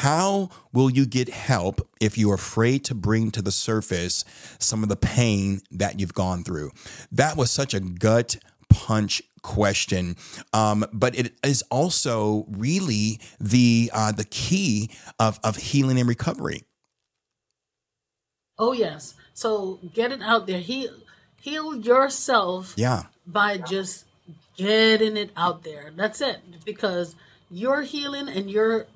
[0.00, 4.24] how will you get help if you're afraid to bring to the surface
[4.58, 6.70] some of the pain that you've gone through?
[7.12, 8.36] That was such a gut
[8.70, 10.16] punch question,
[10.54, 16.62] um, but it is also really the uh, the key of of healing and recovery.
[18.58, 19.12] Oh yes.
[19.34, 20.60] So get it out there.
[20.60, 20.94] Heal
[21.42, 22.72] heal yourself.
[22.74, 23.02] Yeah.
[23.26, 24.06] By just
[24.56, 25.92] getting it out there.
[25.94, 26.38] That's it.
[26.64, 27.14] Because
[27.50, 28.86] you're healing and you're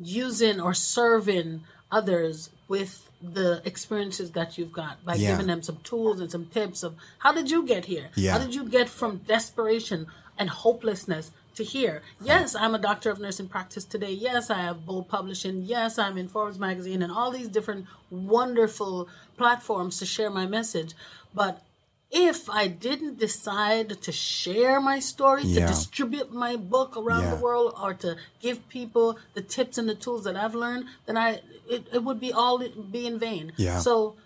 [0.00, 5.32] using or serving others with the experiences that you've got by yeah.
[5.32, 8.08] giving them some tools and some tips of how did you get here?
[8.14, 8.32] Yeah.
[8.32, 10.06] How did you get from desperation
[10.38, 12.02] and hopelessness to here?
[12.22, 14.12] Yes, I'm a doctor of nursing practice today.
[14.12, 15.62] Yes, I have Bold Publishing.
[15.64, 20.94] Yes, I'm in Forbes magazine and all these different wonderful platforms to share my message.
[21.34, 21.62] But
[22.10, 25.60] if I didn't decide to share my story, yeah.
[25.60, 27.34] to distribute my book around yeah.
[27.34, 31.16] the world, or to give people the tips and the tools that I've learned, then
[31.16, 33.52] I it, it would be all be in vain.
[33.56, 33.78] Yeah.
[33.78, 34.16] So,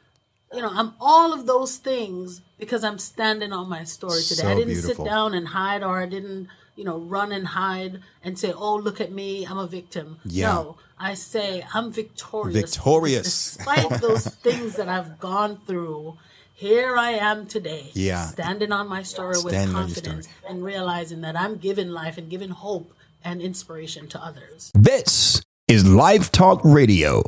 [0.53, 4.42] you know, I'm all of those things because I'm standing on my story today.
[4.42, 5.05] So I didn't beautiful.
[5.05, 8.77] sit down and hide, or I didn't, you know, run and hide and say, "Oh,
[8.77, 10.53] look at me, I'm a victim." Yeah.
[10.53, 12.77] No, I say I'm victorious.
[12.77, 16.16] Victorious, despite those things that I've gone through
[16.56, 18.27] here I am today, yeah.
[18.27, 22.94] standing on my story with confidence and realizing that I'm giving life and giving hope
[23.24, 24.70] and inspiration to others.
[24.72, 27.25] This is Life Talk Radio.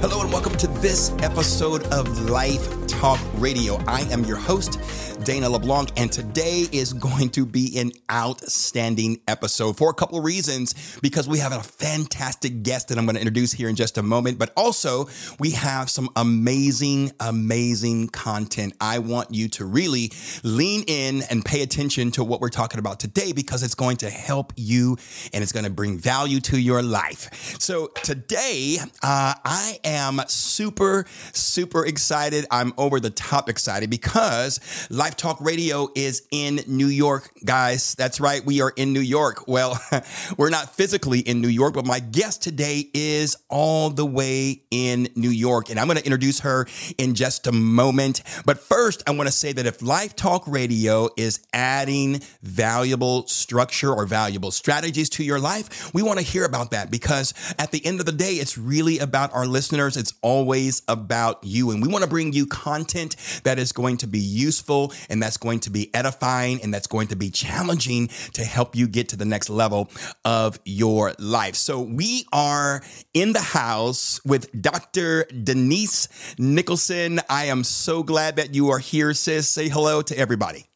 [0.00, 3.82] Hello and welcome to this episode of Life Talk Radio.
[3.88, 4.78] I am your host,
[5.24, 10.24] Dana LeBlanc, and today is going to be an outstanding episode for a couple of
[10.24, 10.98] reasons.
[11.00, 14.02] Because we have a fantastic guest that I'm going to introduce here in just a
[14.02, 15.08] moment, but also
[15.38, 18.74] we have some amazing, amazing content.
[18.82, 23.00] I want you to really lean in and pay attention to what we're talking about
[23.00, 24.98] today because it's going to help you
[25.32, 27.58] and it's going to bring value to your life.
[27.58, 32.44] So today, uh, I am super, super excited.
[32.50, 37.94] I'm over the top excited because Life Talk Radio is in New York, guys.
[37.94, 38.44] That's right.
[38.44, 39.46] We are in New York.
[39.46, 39.78] Well,
[40.36, 45.08] we're not physically in New York, but my guest today is all the way in
[45.14, 45.70] New York.
[45.70, 46.66] And I'm going to introduce her
[46.98, 48.22] in just a moment.
[48.44, 53.92] But first, I want to say that if Life Talk Radio is adding valuable structure
[53.92, 57.84] or valuable strategies to your life, we want to hear about that because at the
[57.84, 59.96] end of the day, it's really about our listeners.
[59.96, 61.70] It's always about you.
[61.70, 65.36] And we want to bring you content that is going to be useful and that's
[65.36, 69.16] going to be edifying and that's going to be challenging to help you get to
[69.16, 69.90] the next level
[70.24, 71.54] of your life.
[71.54, 72.82] So we are
[73.12, 75.24] in the house with Dr.
[75.24, 77.20] Denise Nicholson.
[77.28, 79.48] I am so glad that you are here, sis.
[79.48, 80.66] Say hello to everybody.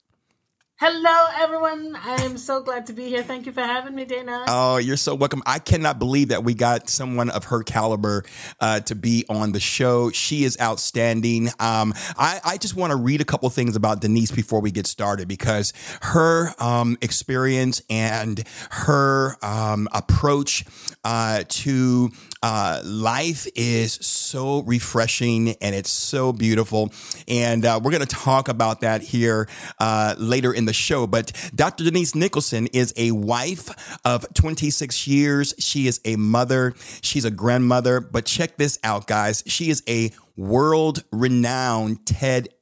[0.81, 1.97] Hello, everyone.
[1.97, 3.25] I am so glad to be here.
[3.25, 4.45] Thank you for having me, Dana.
[4.47, 5.43] Oh, you're so welcome.
[5.45, 8.23] I cannot believe that we got someone of her caliber
[8.61, 10.13] uh, to be on the show.
[10.13, 11.49] She is outstanding.
[11.59, 14.87] Um, I, I, just want to read a couple things about Denise before we get
[14.87, 20.65] started because her um, experience and her um, approach
[21.03, 22.11] uh, to
[22.43, 26.93] uh, life is so refreshing and it's so beautiful.
[27.27, 31.07] And uh, we're going to talk about that here uh, later in the show.
[31.07, 31.85] But Dr.
[31.85, 33.69] Denise Nicholson is a wife
[34.05, 35.55] of 26 years.
[35.59, 36.75] She is a mother.
[37.03, 38.01] She's a grandmother.
[38.01, 39.43] But check this out, guys.
[39.47, 42.07] She is a world renowned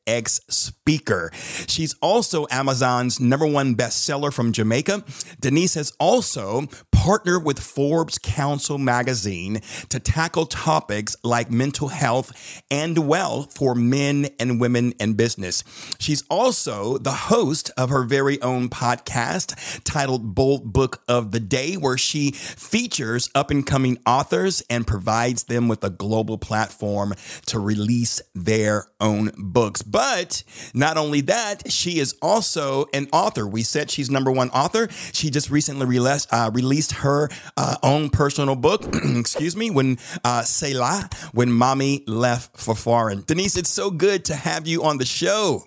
[0.06, 1.30] TEDx speaker.
[1.66, 5.04] She's also Amazon's number one bestseller from Jamaica.
[5.40, 13.06] Denise has also partnered with Forbes Council magazine to tackle topics like mental health and
[13.06, 15.62] wealth for men and women in business.
[15.98, 21.74] She's also the host of her very own podcast titled Bold Book of the Day,
[21.74, 27.14] where she features up and coming authors and provides them with a global platform
[27.46, 29.82] to release their own books.
[29.96, 30.42] But
[30.74, 33.46] not only that, she is also an author.
[33.46, 34.88] We said she's number one author.
[34.90, 40.42] She just recently released, uh, released her uh, own personal book, excuse me, when uh,
[40.42, 43.22] Selah, when mommy left for foreign.
[43.22, 45.64] Denise, it's so good to have you on the show.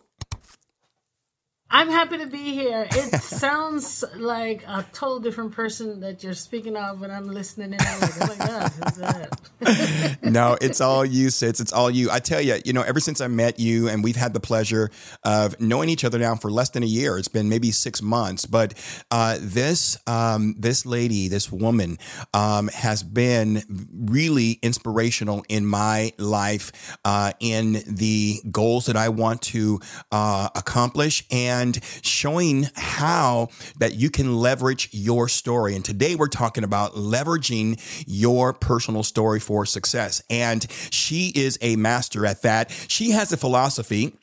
[1.71, 2.87] I'm happy to be here.
[2.89, 7.79] It sounds like a total different person that you're speaking of when I'm listening in.
[7.79, 10.17] I'm like, oh my God, who's that?
[10.23, 11.59] no, it's all you, Sis.
[11.59, 12.09] It's all you.
[12.09, 14.89] I tell you, you know, ever since I met you and we've had the pleasure
[15.23, 18.47] of knowing each other now for less than a year, it's been maybe six months,
[18.47, 18.73] but
[19.11, 21.99] uh, this, um, this lady, this woman
[22.33, 23.61] um, has been
[23.93, 29.79] really inspirational in my life, uh, in the goals that I want to
[30.11, 35.75] uh, accomplish and and showing how that you can leverage your story.
[35.75, 40.21] And today we're talking about leveraging your personal story for success.
[40.29, 42.71] And she is a master at that.
[42.87, 44.13] She has a philosophy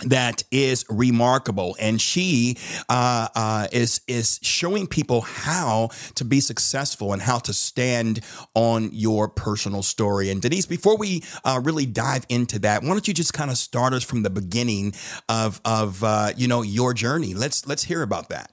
[0.00, 1.76] that is remarkable.
[1.80, 2.56] And she
[2.88, 8.20] uh, uh, is is showing people how to be successful and how to stand
[8.54, 10.30] on your personal story.
[10.30, 13.58] And denise before we uh, really dive into that why don't you just kind of
[13.58, 14.94] start us from the beginning
[15.28, 17.34] of of uh, you know your journey?
[17.34, 18.50] Let's let's hear about that.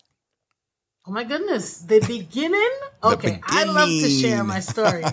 [1.06, 2.72] Oh my goodness, the beginning?
[3.04, 5.04] Okay, I love to share my story.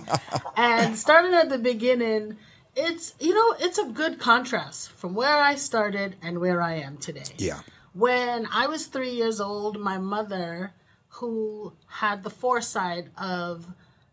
[0.56, 2.36] and starting at the beginning,
[2.76, 6.96] it's you know it's a good contrast from where I started and where I am
[6.96, 7.34] today.
[7.36, 7.60] Yeah.
[7.92, 10.72] When I was three years old, my mother,
[11.08, 13.66] who had the foresight of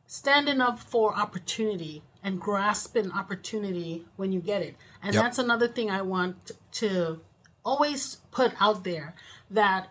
[0.08, 5.24] standing up for opportunity and grasping opportunity when you get it, and yep.
[5.24, 7.22] that's another thing I want to
[7.64, 9.14] always put out there
[9.52, 9.90] that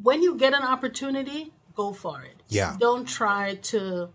[0.00, 2.42] when you get an opportunity, go for it.
[2.48, 2.76] Yeah.
[2.78, 4.10] Don't try to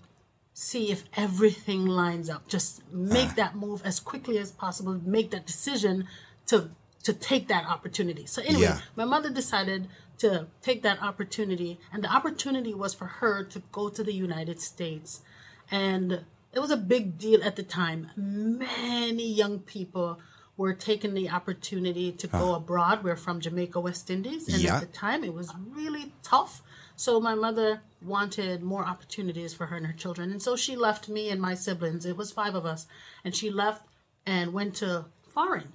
[0.53, 2.47] see if everything lines up.
[2.47, 3.35] Just make uh.
[3.35, 4.99] that move as quickly as possible.
[5.03, 6.07] Make that decision
[6.47, 6.69] to
[7.03, 8.25] to take that opportunity.
[8.25, 8.79] So anyway, yeah.
[8.95, 9.89] my mother decided
[10.19, 14.61] to take that opportunity, and the opportunity was for her to go to the United
[14.61, 15.21] States,
[15.69, 16.23] and
[16.53, 18.09] it was a big deal at the time.
[18.15, 20.19] Many young people
[20.55, 23.03] were taking the opportunity to go abroad.
[23.03, 24.75] We're from Jamaica, West Indies, and yeah.
[24.75, 26.61] at the time it was really tough
[26.95, 30.31] so my mother wanted more opportunities for her and her children.
[30.31, 32.05] And so she left me and my siblings.
[32.05, 32.87] It was five of us.
[33.23, 33.85] And she left
[34.25, 35.71] and went to foreign.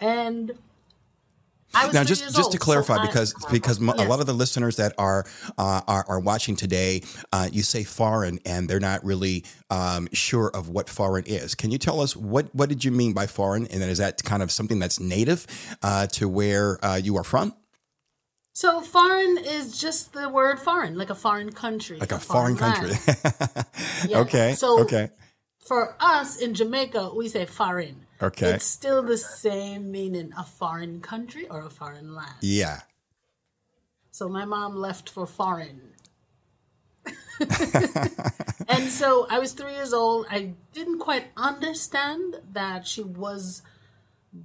[0.00, 0.52] And
[1.72, 3.94] now, just just old, to clarify, so because I, because yes.
[4.00, 5.24] a lot of the listeners that are
[5.56, 10.50] uh, are, are, watching today, uh, you say foreign, and they're not really um, sure
[10.52, 11.54] of what foreign is.
[11.54, 14.24] Can you tell us what what did you mean by foreign, and then is that
[14.24, 15.46] kind of something that's native
[15.80, 17.54] uh, to where uh, you are from?
[18.52, 21.98] So foreign is just the word foreign, like a foreign country.
[21.98, 22.96] Like a, a foreign, foreign country.
[24.08, 24.18] yeah.
[24.18, 24.54] Okay.
[24.54, 25.10] So okay.
[25.60, 28.06] For us in Jamaica, we say foreign.
[28.20, 28.50] Okay.
[28.54, 32.34] It's still the same meaning, a foreign country or a foreign land.
[32.40, 32.80] Yeah.
[34.10, 35.94] So my mom left for foreign.
[38.68, 40.26] and so I was three years old.
[40.28, 43.62] I didn't quite understand that she was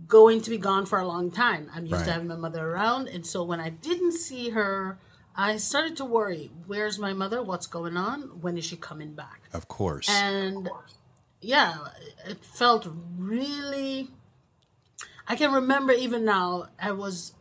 [0.08, 1.70] going to be gone for a long time.
[1.74, 2.06] I'm used right.
[2.06, 3.08] to having my mother around.
[3.08, 4.98] And so when I didn't see her,
[5.36, 7.44] I started to worry where's my mother?
[7.44, 8.42] What's going on?
[8.42, 9.42] When is she coming back?
[9.54, 10.10] Of course.
[10.10, 10.70] And
[11.42, 11.76] yeah,
[12.28, 12.88] it felt
[13.18, 14.10] really.
[15.28, 17.34] I can remember even now, I was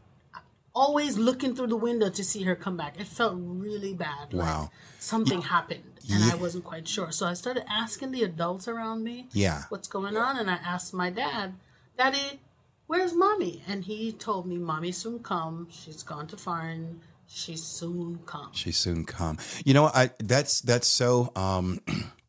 [0.75, 2.99] always looking through the window to see her come back.
[2.99, 4.33] It felt really bad.
[4.33, 4.63] Wow.
[4.63, 5.49] Like something yeah.
[5.49, 6.33] happened and yeah.
[6.33, 7.13] I wasn't quite sure.
[7.13, 10.39] So I started asking the adults around me, yeah, what's going on?
[10.39, 11.55] And I asked my dad,
[11.97, 12.41] Daddy,
[12.87, 13.63] where's mommy?
[13.69, 15.69] And he told me, Mommy soon come.
[15.71, 17.01] She's gone to foreign.
[17.27, 18.51] She soon come.
[18.53, 19.39] She soon come.
[19.65, 21.81] You know, I that's that's so um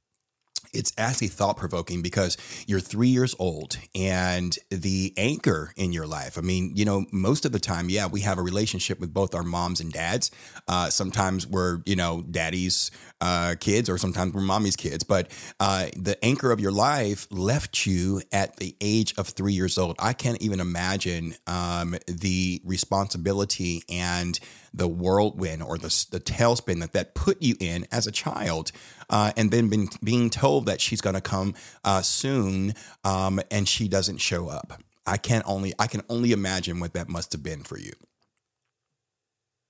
[0.76, 2.38] it's actually thought provoking because
[2.68, 6.38] you're three years old and the anchor in your life.
[6.38, 9.34] I mean, you know, most of the time, yeah, we have a relationship with both
[9.34, 10.32] our moms and dads.
[10.68, 12.92] Uh, sometimes we're, you know, daddy's
[13.22, 15.04] uh, kids or sometimes we're mommy's kids.
[15.04, 19.78] But uh, the anchor of your life left you at the age of three years
[19.78, 19.96] old.
[20.00, 24.40] I can't even imagine um, the responsibility and
[24.78, 28.72] the whirlwind or the, the tailspin that that put you in as a child,
[29.10, 31.54] uh, and then been, being told that she's going to come
[31.84, 34.82] uh, soon, um, and she doesn't show up.
[35.06, 37.94] I can only I can only imagine what that must have been for you.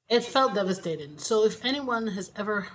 [0.08, 1.18] It felt devastating.
[1.18, 2.68] So if anyone has ever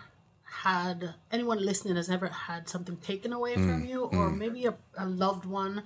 [0.42, 4.36] had anyone listening has ever had something taken away mm, from you, or mm.
[4.36, 5.84] maybe a, a loved one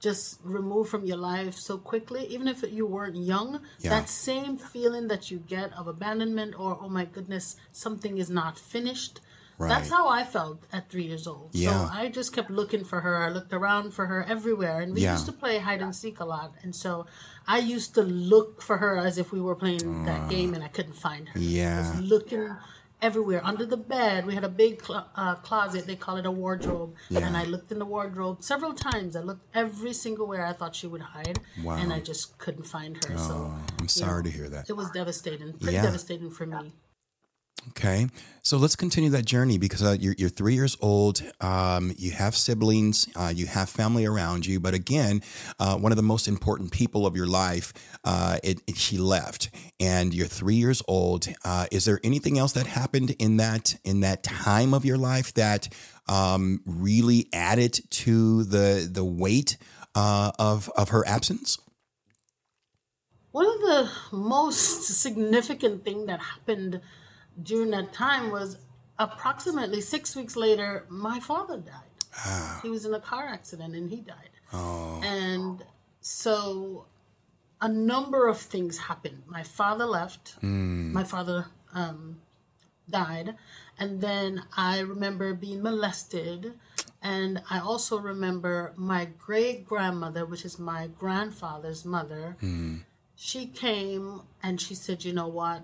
[0.00, 3.90] just removed from your life so quickly, even if you weren't young, yeah.
[3.90, 8.58] that same feeling that you get of abandonment or, oh my goodness, something is not
[8.58, 9.20] finished.
[9.58, 9.68] Right.
[9.68, 11.50] That's how I felt at three years old.
[11.52, 11.70] Yeah.
[11.70, 13.16] So I just kept looking for her.
[13.16, 14.80] I looked around for her everywhere.
[14.80, 15.12] And we yeah.
[15.12, 16.52] used to play hide and seek a lot.
[16.62, 17.06] And so
[17.48, 20.62] I used to look for her as if we were playing uh, that game and
[20.62, 21.40] I couldn't find her.
[21.40, 21.90] Yeah.
[22.02, 22.54] looking
[23.02, 24.26] everywhere under the bed.
[24.26, 25.86] We had a big cl- uh, closet.
[25.86, 26.94] They call it a wardrobe.
[27.10, 27.26] Yeah.
[27.26, 29.16] And I looked in the wardrobe several times.
[29.16, 31.76] I looked every single where I thought she would hide, Wow.
[31.76, 33.16] and I just couldn't find her.
[33.18, 34.68] so Oh, I'm sorry to hear that.
[34.70, 35.52] it was devastating.
[35.54, 35.82] Pretty Yeah.
[35.82, 36.72] devastating for me.
[37.70, 38.06] Okay,
[38.42, 41.20] so let's continue that journey because uh, you're, you're three years old.
[41.40, 45.20] Um, you have siblings, uh, you have family around you, but again,
[45.58, 47.72] uh, one of the most important people of your life,
[48.04, 51.26] uh, it, it- she left, and you're three years old.
[51.44, 55.32] Uh, is there anything else that happened in that in that time of your life
[55.34, 55.68] that
[56.08, 59.56] um, really added to the the weight
[59.94, 61.58] uh, of of her absence?
[63.32, 66.80] One of the most significant thing that happened
[67.42, 68.58] during that time was
[68.98, 71.82] approximately six weeks later, my father died.
[72.16, 72.60] Ah.
[72.62, 74.30] He was in a car accident and he died.
[74.52, 75.62] Oh, And
[76.00, 76.86] so
[77.60, 79.22] a number of things happened.
[79.26, 80.36] My father left.
[80.40, 80.92] Hmm.
[80.92, 82.20] My father um,
[82.88, 83.36] died.
[83.78, 86.54] And then I remember being molested.
[87.02, 92.78] And I also remember my great grandmother, which is my grandfather's mother, hmm.
[93.14, 95.62] she came and she said, You know what?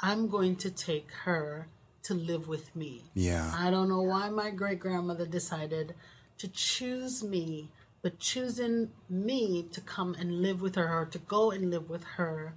[0.00, 1.66] I'm going to take her
[2.04, 3.04] to live with me.
[3.14, 5.94] yeah, I don't know why my great grandmother decided
[6.38, 7.70] to choose me,
[8.02, 12.04] but choosing me to come and live with her or to go and live with
[12.04, 12.54] her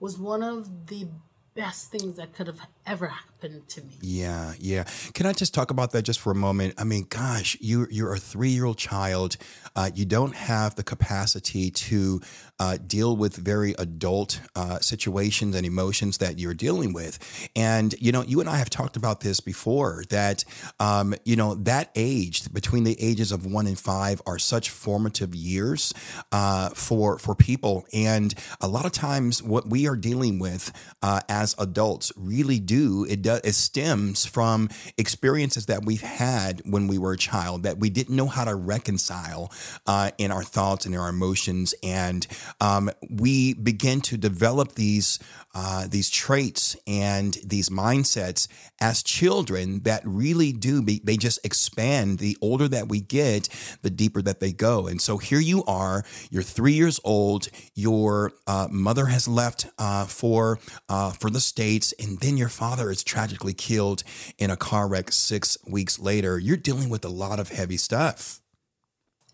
[0.00, 1.08] was one of the
[1.54, 3.94] best things that could have ever happened to me.
[4.00, 4.84] Yeah, yeah.
[5.12, 6.74] Can I just talk about that just for a moment?
[6.78, 9.36] I mean, gosh, you you're a three year old child.
[9.76, 12.20] Uh, you don't have the capacity to
[12.60, 17.18] uh, deal with very adult uh, situations and emotions that you're dealing with.
[17.56, 20.04] And you know, you and I have talked about this before.
[20.10, 20.44] That
[20.80, 25.34] um, you know that age between the ages of one and five are such formative
[25.34, 25.92] years
[26.32, 27.84] uh, for for people.
[27.92, 30.72] And a lot of times, what we are dealing with
[31.02, 36.86] uh, as adults really do it does it stems from experiences that we've had when
[36.86, 39.50] we were a child that we didn't know how to reconcile
[39.86, 42.26] uh, in our thoughts and in our emotions, and
[42.60, 45.18] um, we begin to develop these
[45.54, 48.48] uh, these traits and these mindsets
[48.80, 52.18] as children that really do be, they just expand.
[52.18, 53.48] The older that we get
[53.82, 54.88] the deeper that they go.
[54.88, 60.06] And so here you are you're three years old your uh, mother has left uh,
[60.06, 64.02] for uh, for the states and then your father is tragically killed
[64.38, 68.40] in a car wreck six weeks later you're dealing with a lot of heavy stuff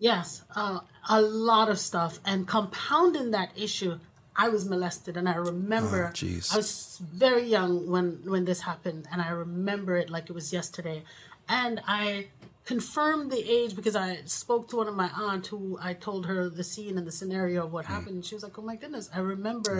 [0.03, 0.81] Yes, uh,
[1.11, 2.21] a lot of stuff.
[2.25, 3.99] And compounding that issue,
[4.35, 6.27] I was molested, and I remember Oh.
[6.53, 10.55] I was very young when when this happened, and I remember it like it was
[10.55, 11.03] yesterday.
[11.51, 12.29] And I
[12.65, 16.49] confirmed the age because I spoke to one of my aunt who I told her
[16.49, 17.93] the scene and the scenario of what Hmm.
[17.93, 18.15] happened.
[18.15, 19.75] And she was like, "Oh my goodness, I remember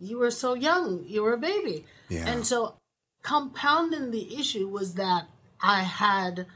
[0.00, 2.26] you were so young, you were a baby." Yeah.
[2.30, 2.58] And so
[3.26, 5.26] compounding the issue was that
[5.60, 6.46] I had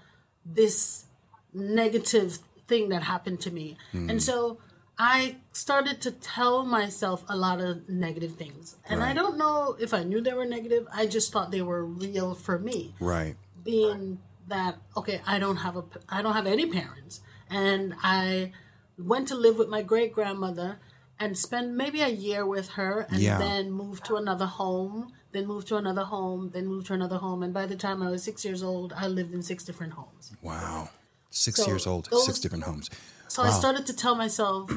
[0.46, 1.04] this
[1.52, 3.76] negative thing that happened to me.
[3.90, 4.08] Hmm.
[4.08, 4.58] And so
[4.96, 8.76] I started to tell myself a lot of negative things.
[8.88, 10.86] And I don't know if I knew they were negative.
[10.94, 12.94] I just thought they were real for me.
[13.00, 13.34] right
[13.64, 18.52] Being that okay, I don't have a I don't have any parents and I
[18.96, 20.78] went to live with my great grandmother
[21.20, 23.38] and spend maybe a year with her and Yeah.
[23.38, 27.42] then move to another home, then move to another home, then move to another home
[27.42, 30.32] and by the time I was 6 years old, I lived in six different homes.
[30.42, 30.88] wow
[31.32, 32.90] six So years old those- six different homes
[33.28, 34.68] So I started to tell myself,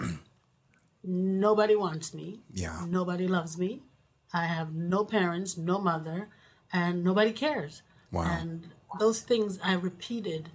[1.03, 2.39] nobody wants me.
[2.53, 2.85] Yeah.
[2.87, 3.81] Nobody loves me.
[4.31, 6.29] I have no parents, no mother,
[6.71, 7.81] and nobody cares.
[8.11, 8.23] Wow.
[8.25, 8.69] And
[8.99, 10.49] those things I repeated.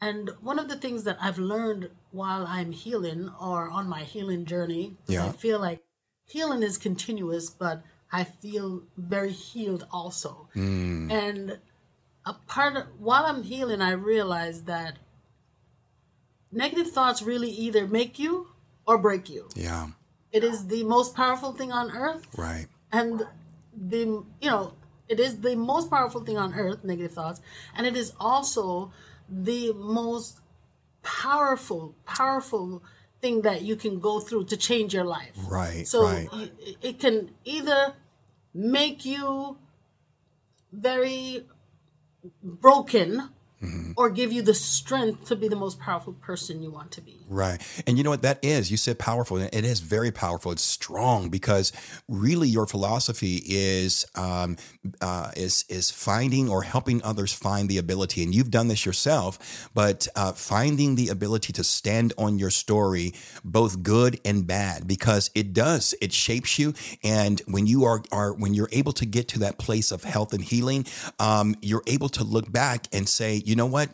[0.00, 4.44] And one of the things that I've learned while I'm healing or on my healing
[4.44, 4.96] journey.
[5.06, 5.26] Yeah.
[5.26, 5.82] I feel like
[6.26, 10.48] healing is continuous, but I feel very healed also.
[10.54, 11.10] Mm.
[11.10, 11.58] And
[12.24, 14.98] a part of, while I'm healing, I realize that
[16.52, 18.48] negative thoughts really either make you
[18.86, 19.48] or break you.
[19.54, 19.88] yeah
[20.30, 23.26] It is the most powerful thing on earth, right and
[23.74, 24.74] the you know
[25.08, 26.84] it is the most powerful thing on earth.
[26.84, 27.40] Negative thoughts,
[27.74, 28.92] and it is also
[29.28, 30.40] the most
[31.02, 32.82] powerful, powerful
[33.20, 35.32] thing that you can go through to change your life.
[35.48, 37.94] right So right you, it can either
[38.54, 39.56] make you
[40.72, 41.46] very
[42.42, 43.30] broken
[43.62, 43.92] Mm-hmm.
[43.96, 47.20] or give you the strength to be the most powerful person you want to be.
[47.28, 47.60] Right.
[47.86, 48.72] And you know what that is?
[48.72, 49.36] You said powerful.
[49.36, 50.50] and It is very powerful.
[50.50, 51.72] It's strong because
[52.08, 54.56] really your philosophy is um,
[55.00, 58.24] uh, is is finding or helping others find the ability.
[58.24, 63.14] And you've done this yourself, but uh, finding the ability to stand on your story,
[63.44, 65.94] both good and bad, because it does.
[66.00, 66.74] It shapes you.
[67.04, 70.32] And when you are are when you're able to get to that place of health
[70.32, 70.84] and healing,
[71.20, 73.90] um, you're able to look back and say, you know what?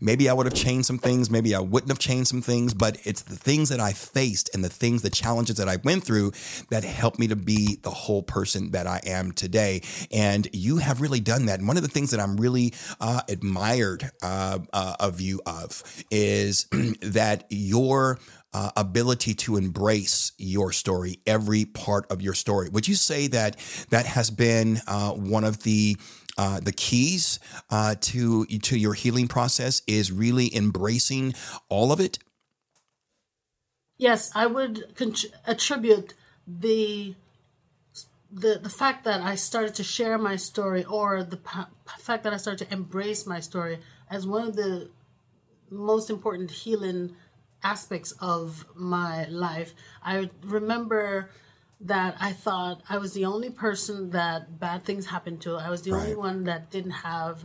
[0.00, 2.98] maybe I would have changed some things, maybe I wouldn't have changed some things, but
[3.04, 6.32] it's the things that I faced and the things, the challenges that I went through
[6.70, 9.80] that helped me to be the whole person that I am today.
[10.12, 11.60] And you have really done that.
[11.60, 15.82] And one of the things that I'm really uh, admired uh, uh, of you of
[16.10, 16.66] is
[17.00, 18.18] that your
[18.52, 22.68] uh, ability to embrace your story, every part of your story.
[22.68, 23.56] Would you say that
[23.90, 25.96] that has been uh, one of the
[26.36, 27.38] uh, the keys
[27.70, 31.34] uh, to to your healing process is really embracing
[31.68, 32.18] all of it.
[33.96, 34.94] Yes, I would
[35.46, 36.14] attribute
[36.46, 37.14] the
[38.30, 42.32] the the fact that I started to share my story, or the p- fact that
[42.32, 43.78] I started to embrace my story,
[44.10, 44.90] as one of the
[45.70, 47.14] most important healing
[47.62, 49.74] aspects of my life.
[50.02, 51.30] I remember
[51.80, 55.56] that I thought I was the only person that bad things happened to.
[55.56, 56.02] I was the right.
[56.02, 57.44] only one that didn't have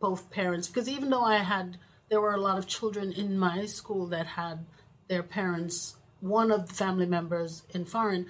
[0.00, 1.78] both parents because even though I had
[2.10, 4.64] there were a lot of children in my school that had
[5.08, 8.26] their parents one of the family members in foreign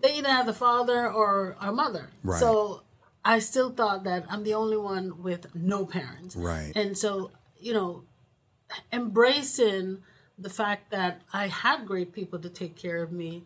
[0.00, 2.10] they either have the father or a mother.
[2.22, 2.38] Right.
[2.38, 2.82] So
[3.24, 6.36] I still thought that I'm the only one with no parents.
[6.36, 6.72] Right.
[6.74, 8.04] And so, you know,
[8.92, 9.98] embracing
[10.38, 13.44] the fact that I had great people to take care of me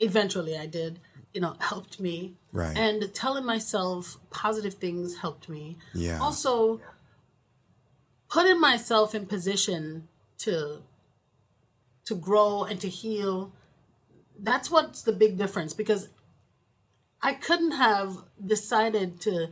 [0.00, 0.98] eventually I did,
[1.32, 2.34] you know, helped me.
[2.52, 2.76] Right.
[2.76, 5.78] And telling myself positive things helped me.
[5.94, 6.18] Yeah.
[6.20, 6.80] Also,
[8.28, 10.82] putting myself in position to
[12.06, 13.52] to grow and to heal.
[14.38, 16.08] That's what's the big difference because
[17.22, 19.48] I couldn't have decided to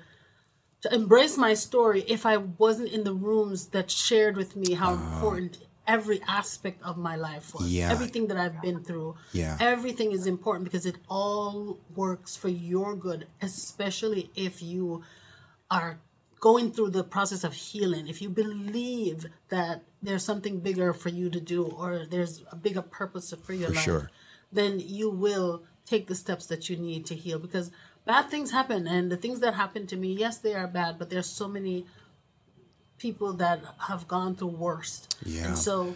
[0.83, 4.91] to embrace my story if I wasn't in the rooms that shared with me how
[4.91, 7.67] uh, important every aspect of my life was.
[7.69, 7.91] Yeah.
[7.91, 9.17] Everything that I've been through.
[9.33, 9.57] Yeah.
[9.59, 15.03] Everything is important because it all works for your good, especially if you
[15.71, 15.99] are
[16.41, 18.07] going through the process of healing.
[18.07, 22.83] If you believe that there's something bigger for you to do or there's a bigger
[22.83, 24.11] purpose for your for life, sure.
[24.53, 27.71] then you will take the steps that you need to heal because
[28.05, 31.09] bad things happen and the things that happen to me, yes, they are bad, but
[31.09, 31.87] there's so many
[32.99, 35.17] people that have gone through worst.
[35.25, 35.47] Yeah.
[35.47, 35.95] And so,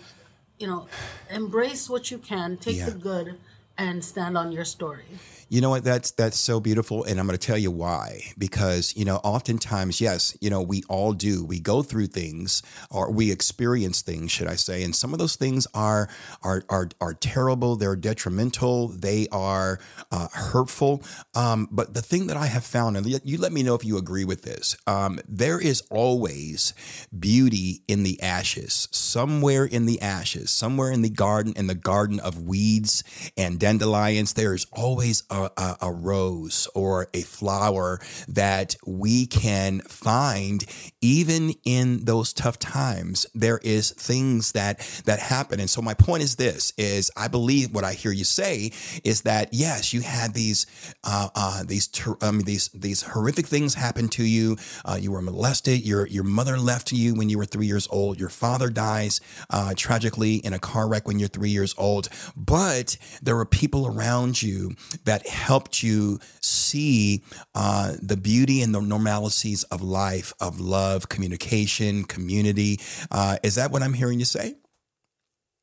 [0.58, 0.86] you know,
[1.30, 2.86] embrace what you can, take yeah.
[2.86, 3.38] the good,
[3.78, 5.04] and stand on your story.
[5.48, 5.84] You know what?
[5.84, 8.32] That's that's so beautiful, and I'm going to tell you why.
[8.38, 11.44] Because you know, oftentimes, yes, you know, we all do.
[11.44, 14.82] We go through things, or we experience things, should I say?
[14.82, 16.08] And some of those things are
[16.42, 17.76] are are, are terrible.
[17.76, 18.88] They're detrimental.
[18.88, 19.78] They are
[20.10, 21.02] uh, hurtful.
[21.34, 23.98] Um, but the thing that I have found, and you let me know if you
[23.98, 24.74] agree with this.
[24.86, 26.72] Um, there is always
[27.18, 28.88] beauty in the ashes.
[28.90, 33.04] Somewhere in the ashes, somewhere in the garden, in the garden of weeds
[33.36, 39.80] and dandelions, there is always a a, a, rose or a flower that we can
[39.82, 40.64] find
[41.00, 43.26] even in those tough times.
[43.34, 45.60] There is things that that happen.
[45.60, 48.72] And so my point is this is i believe what i hear you say
[49.04, 50.66] is that yes you had these
[51.04, 54.56] uh, uh, these ter- these these horrific things happen to you.
[54.84, 55.84] Uh, you were molested.
[55.84, 58.18] Your your mother left you when you were three years old.
[58.18, 59.20] Your father dies
[59.50, 62.08] uh, tragically in a car wreck when you're three years old.
[62.36, 67.22] But there were people around you that helped you see
[67.54, 72.80] uh, the beauty and the normalities of life, of love, communication, community.
[73.10, 74.56] Uh, is that what I'm hearing you say?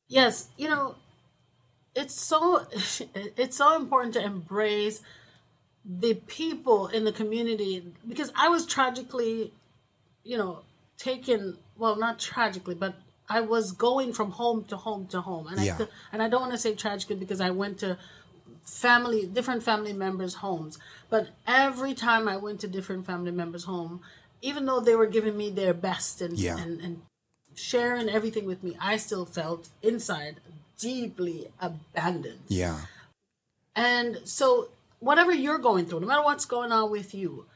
[0.08, 0.48] Yes.
[0.56, 0.94] You know,
[1.94, 2.66] it's so
[3.14, 5.02] it's so important to embrace
[5.84, 9.52] the people in the community because I was tragically,
[10.24, 10.60] you know,
[10.96, 11.58] taken.
[11.76, 12.94] Well, not tragically, but
[13.30, 15.76] I was going from home to home to home, and yeah.
[15.78, 17.96] I and I don't want to say tragic because I went to
[18.64, 20.78] family different family members homes.
[21.08, 24.00] But every time i went to different family members home
[24.42, 26.56] even though they were giving me their best and, yeah.
[26.56, 27.02] and, and
[27.54, 30.36] sharing everything with me i still felt inside
[30.78, 32.40] deeply abandoned.
[32.48, 32.78] Yeah.
[33.76, 34.68] And so
[35.00, 37.46] whatever you're going through no matter what's going on with you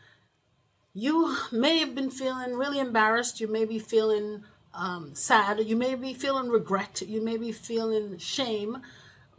[0.95, 3.41] you may have been feeling really embarrassed.
[3.41, 8.19] You may be feeling um, sad you may be feeling regret you may be feeling
[8.19, 8.79] shame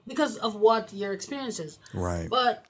[0.08, 1.80] because of what your experience is.
[1.93, 2.28] Right.
[2.30, 2.65] But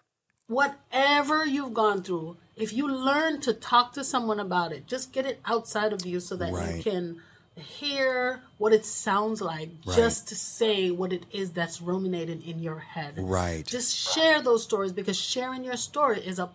[0.48, 5.26] whatever you've gone through, if you learn to talk to someone about it, just get
[5.26, 6.78] it outside of you so that right.
[6.78, 7.22] you can
[7.56, 9.96] hear what it sounds like Right.
[9.96, 13.16] just to say what it is that's ruminating in your head.
[13.18, 13.66] Right.
[13.66, 16.50] Just share those stories because sharing your story is a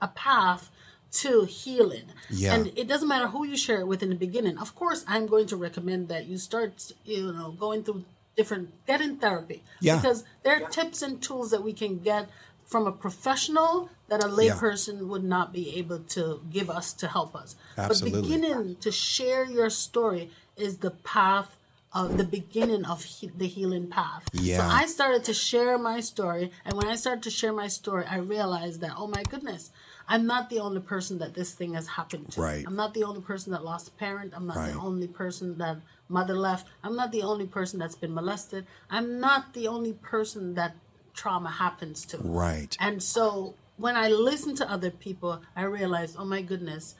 [0.00, 0.68] a path
[1.12, 2.04] to healing.
[2.30, 2.54] Yeah.
[2.54, 4.58] And it doesn't matter who you share it with in the beginning.
[4.58, 8.04] Of course, I'm going to recommend that you start, you know, going through
[8.36, 9.62] different getting therapy.
[9.80, 9.96] Yeah.
[9.96, 12.28] Because there are tips and tools that we can get
[12.64, 14.54] from a professional that a Yeah.
[14.54, 17.56] layperson would not be able to give us to help us.
[17.76, 18.20] Absolutely.
[18.20, 21.56] But beginning to share your story is the path
[21.94, 24.22] of the beginning of he- the healing path.
[24.32, 24.58] Yeah.
[24.66, 28.06] So I started to share my story, and when I started to share my story,
[28.06, 29.70] I realized that oh my goodness,
[30.08, 32.40] I'm not the only person that this thing has happened to.
[32.40, 32.64] Right.
[32.66, 34.32] I'm not the only person that lost a parent.
[34.34, 34.72] I'm not Right.
[34.72, 36.66] the only person that mother left.
[36.82, 38.66] I'm not the only person that's been molested.
[38.90, 40.76] I'm not the only person that
[41.14, 42.18] trauma happens to.
[42.18, 42.76] Right.
[42.80, 46.94] And so when I listen to other people, I realize, oh my goodness,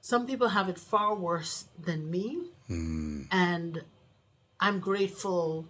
[0.00, 2.50] some people have it far worse than me.
[2.66, 3.22] Hmm.
[3.30, 3.84] And
[4.58, 5.66] I'm grateful,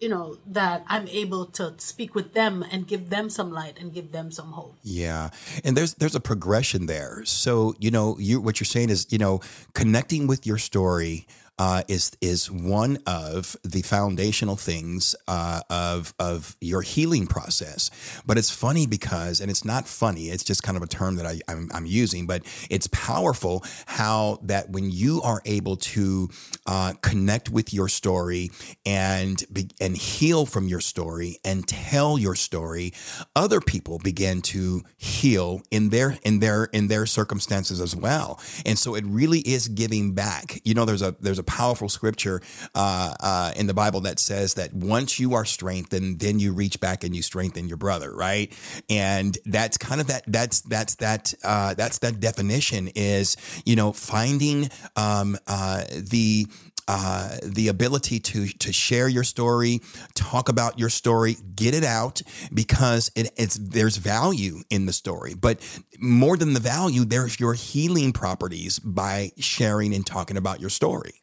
[0.00, 3.92] you know, that I'm able to speak with them and give them some light and
[3.92, 4.76] give them some hope.
[4.82, 5.30] Yeah,
[5.64, 7.24] and there's there's a progression there.
[7.24, 9.40] So you know, you what you're saying is you know
[9.74, 11.26] connecting with your story.
[11.58, 17.90] Uh, is is one of the foundational things uh, of of your healing process,
[18.24, 20.28] but it's funny because, and it's not funny.
[20.28, 24.38] It's just kind of a term that I, I'm, I'm using, but it's powerful how
[24.42, 26.28] that when you are able to
[26.66, 28.50] uh, connect with your story
[28.86, 32.92] and be, and heal from your story and tell your story,
[33.34, 38.40] other people begin to heal in their in their in their circumstances as well.
[38.64, 40.60] And so it really is giving back.
[40.64, 42.40] You know, there's a there's a powerful scripture
[42.74, 46.78] uh, uh, in the Bible that says that once you are strengthened, then you reach
[46.78, 48.52] back and you strengthen your brother, right?
[48.90, 53.92] And that's kind of that that's that's that uh, that's that definition is you know
[53.92, 56.46] finding um, uh, the
[56.88, 59.80] uh, the ability to to share your story,
[60.14, 65.34] talk about your story, get it out because it, it's there's value in the story.
[65.34, 65.60] But
[65.98, 71.22] more than the value, there's your healing properties by sharing and talking about your story.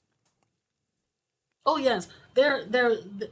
[1.65, 3.31] Oh yes, there there the-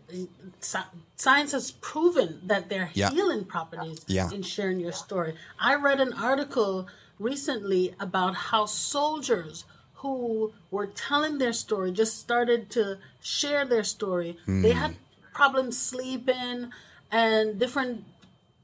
[0.60, 3.12] sci- science has proven that there are Yeah.
[3.12, 4.30] healing properties Yeah.
[4.32, 5.36] in sharing your story.
[5.60, 6.88] I read an article
[7.20, 9.66] recently about how soldiers
[10.02, 14.38] who were telling their story just started to share their story.
[14.48, 14.80] They Hmm.
[14.80, 14.96] had
[15.34, 16.72] problems sleeping
[17.12, 18.04] and different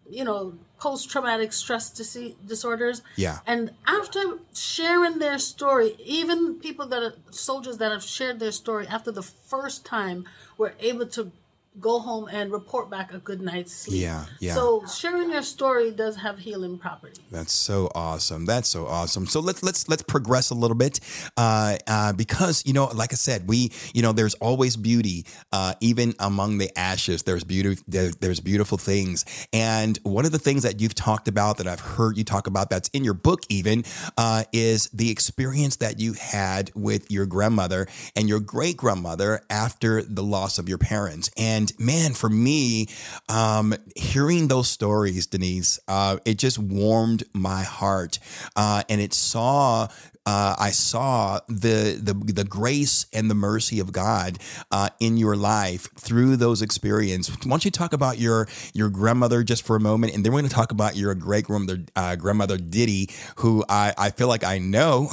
[0.09, 3.39] you know post-traumatic stress dis- disorders Yeah.
[3.45, 4.21] and after
[4.53, 9.21] sharing their story even people that are soldiers that have shared their story after the
[9.23, 10.25] first time
[10.57, 11.31] were able to
[11.79, 14.55] go home and report back a good night's sleep Yeah, yeah.
[14.55, 18.45] so sharing your story does have healing properties That's so awesome.
[18.45, 19.27] That's so awesome.
[19.27, 20.99] So let's let's let's progress a little bit,
[21.37, 25.73] uh, uh, because you know, like I said, we you know, there's always beauty, uh,
[25.79, 27.23] even among the ashes.
[27.23, 27.77] There's beauty.
[27.87, 31.79] There, there's beautiful things, and one of the things that you've talked about that I've
[31.79, 33.83] heard you talk about that's in your book, even,
[34.17, 40.01] uh, is the experience that you had with your grandmother and your great grandmother after
[40.01, 41.29] the loss of your parents.
[41.37, 42.87] And man, for me,
[43.27, 48.19] um, hearing those stories, Denise, uh, it just warmed my heart,
[48.55, 49.87] uh, and it saw.
[50.29, 54.37] Uh, I saw the, the the grace and the mercy of God
[54.69, 57.35] uh, in your life through those experiences.
[57.43, 60.41] Why don't you talk about your your grandmother just for a moment, and then we're
[60.41, 64.43] going to talk about your great grandmother uh, grandmother Diddy, who I, I feel like
[64.43, 65.09] I know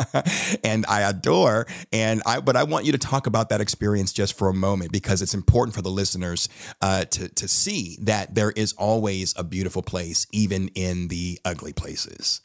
[0.64, 4.38] and I adore, and I but I want you to talk about that experience just
[4.38, 6.48] for a moment because it's important for the listeners
[6.80, 11.74] uh, to to see that there is always a beautiful place, even in the ugly
[11.74, 12.40] places.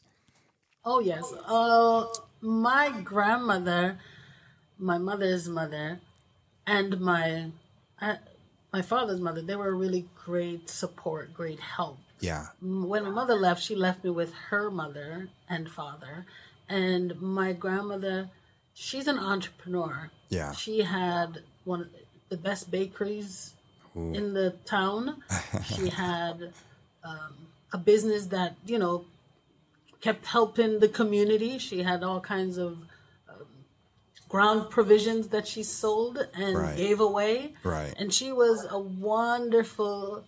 [0.84, 1.32] Oh yes.
[1.46, 2.06] Uh,
[2.40, 3.98] my grandmother,
[4.78, 6.00] my mother's mother,
[6.66, 7.50] and my
[8.00, 8.16] uh,
[8.72, 11.98] my father's mother, they were really great support, great help.
[12.20, 16.24] Yeah, When my mother left, she left me with her mother and father,
[16.68, 18.30] and my grandmother.
[18.74, 20.10] She's an entrepreneur.
[20.30, 20.52] Yeah.
[20.52, 21.88] She had one of
[22.30, 23.52] the best bakeries
[23.94, 25.22] in the town.
[25.66, 26.52] she had
[27.04, 27.34] um,
[27.72, 29.04] a business that you know
[30.02, 31.58] kept helping the community.
[31.58, 32.72] She had all kinds of
[33.28, 33.46] um,
[34.28, 36.76] ground provisions that she sold and Right.
[36.76, 37.54] gave away.
[37.62, 37.94] Right.
[37.96, 40.24] And she was a wonderful,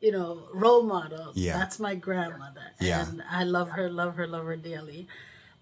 [0.00, 1.30] you know, role model.
[1.34, 1.56] Yeah.
[1.56, 2.66] That's my grandmother.
[2.80, 3.08] Yeah.
[3.08, 5.06] And I love her, love her, love her dearly.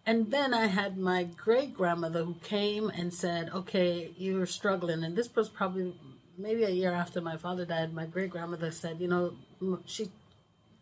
[0.07, 5.04] And then I had my great grandmother who came and said, Okay, you're struggling.
[5.04, 5.94] And this was probably
[6.37, 7.92] maybe a year after my father died.
[7.94, 10.09] My great grandmother said, You know, she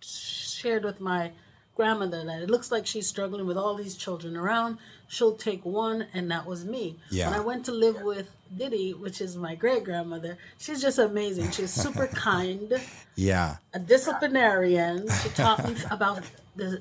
[0.01, 1.31] shared with my
[1.77, 4.79] grandmother that it looks like she's struggling with all these children around.
[5.09, 6.97] She'll take one, and that was me.
[7.11, 7.31] Yeah.
[7.31, 11.51] When I went to live with Diddy, which is my great grandmother, she's just amazing.
[11.51, 12.73] She's super kind,
[13.17, 13.57] Yeah.
[13.75, 15.09] a disciplinarian.
[15.23, 16.23] She taught me about
[16.57, 16.81] the,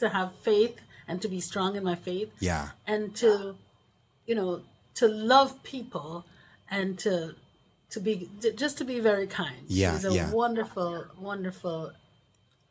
[0.00, 2.68] to have faith and to be strong in my faith Yeah.
[2.86, 3.56] and to
[4.26, 4.62] you know
[4.94, 6.24] to love people
[6.70, 7.34] and to
[7.90, 10.30] to be just to be very kind Yeah, she's a yeah.
[10.30, 11.92] wonderful wonderful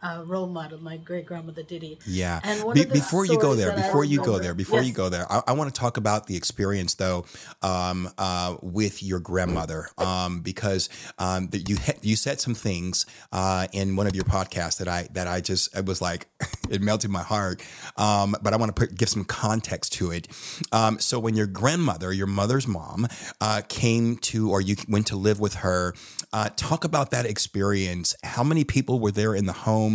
[0.01, 2.39] uh, role model my great grandmother diddy Yeah.
[2.43, 4.87] and Be- the before you go there, before you go there, before Yes.
[4.87, 7.25] you go there, I, I want to talk about the experience though
[7.61, 13.05] um, uh, with your grandmother um, because um, that you ha- you said some things
[13.31, 16.27] uh, in one of your podcasts that I that I just it was like
[16.69, 17.61] it melted my heart.
[17.97, 20.27] Um, but I want to put, give some context to it.
[20.71, 23.07] Um, so when your grandmother, your mother's mom,
[23.39, 25.93] uh, came to or you went to live with her,
[26.33, 28.15] uh, talk about that experience.
[28.23, 29.90] How many people were there in the home?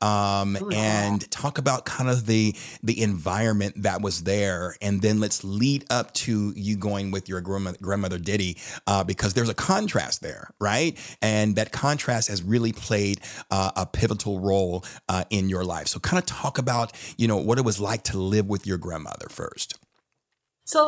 [0.00, 5.42] Um, and talk about kind of the the environment that was there, and then let's
[5.44, 8.56] lead up to you going with your grandmother, grandmother Diddy,
[8.86, 10.96] uh, because there's a contrast there, right?
[11.22, 15.88] And that contrast has really played uh, a pivotal role uh, in your life.
[15.88, 18.78] So, kind of talk about you know what it was like to live with your
[18.78, 19.78] grandmother first.
[20.64, 20.80] so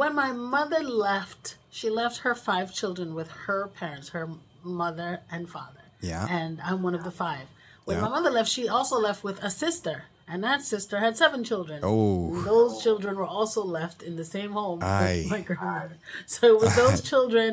[0.00, 4.28] when my mother left she left her five children with her parents her
[4.64, 6.26] mother and father Yeah.
[6.28, 7.46] and i'm one of the five
[7.88, 8.04] when Yeah.
[8.06, 9.96] my mother left she also left with a sister
[10.30, 12.42] and that sister had seven children Oh.
[12.52, 15.20] those children were also left in the same home Aye.
[15.22, 15.96] with my grandmother.
[16.34, 17.50] So it was those children,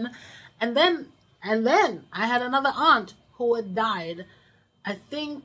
[0.62, 0.94] and then
[1.50, 1.90] and then
[2.22, 4.20] I had another aunt who had died.
[4.92, 5.38] I think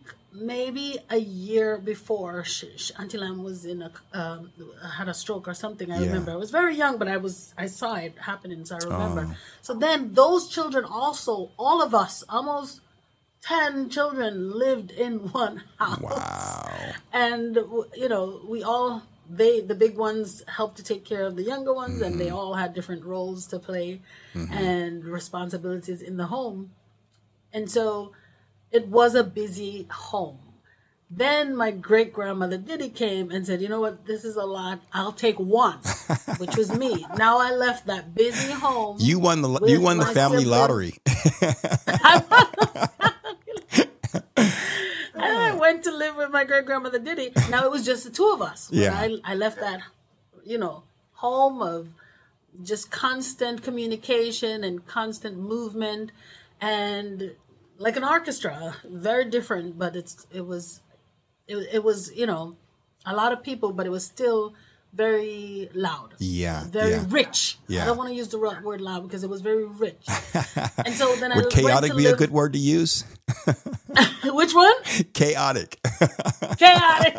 [0.53, 4.41] maybe a year before she, she, Auntie Lam was in a um,
[4.99, 5.89] had a stroke or something.
[5.91, 6.07] I Yeah.
[6.09, 9.23] remember I was very young, but I was I saw it happening, so I remember.
[9.31, 9.35] Oh.
[9.67, 11.33] So then those children also,
[11.65, 12.73] all of us, almost
[13.43, 16.93] ten children, lived in one house Wow.
[17.13, 17.57] and
[17.97, 21.73] you know we all they the big ones helped to take care of the younger
[21.73, 22.19] ones and Mm-hmm.
[22.19, 24.01] they all had different roles to play
[24.53, 26.71] and responsibilities in the home
[27.53, 28.13] and so
[28.73, 30.39] it was a busy home
[31.11, 34.07] then my great grandmother Diddy came and said, "You know what?
[34.07, 34.79] This is a lot.
[34.93, 35.81] I'll take one,"
[36.39, 37.05] which was me.
[37.17, 38.97] Now I left that busy home.
[39.01, 40.59] You won the you won the family sibling.
[40.61, 40.95] lottery.
[45.71, 47.31] Went to live with my great grandmother Diddy.
[47.49, 48.69] Now it was just the two of us.
[48.73, 48.93] Yeah.
[48.93, 49.81] I, I left that,
[50.45, 51.87] you know, home of
[52.65, 56.11] just constant communication and constant movement
[56.61, 57.37] and
[57.79, 60.81] like an orchestra, very different, but it's it was
[61.47, 62.57] it, it was, you know,
[63.07, 64.55] a lot of people, but it was still
[64.93, 66.15] very loud.
[66.19, 67.05] Yeah, Very yeah.
[67.09, 67.59] rich.
[67.69, 67.83] Yeah.
[67.83, 70.05] I don't want to use the word loud because it was very rich.
[70.85, 73.05] and so then I Would went chaotic be a good word to use?
[74.25, 74.75] Which one?
[75.15, 75.79] Chaotic.
[76.59, 77.17] chaotic.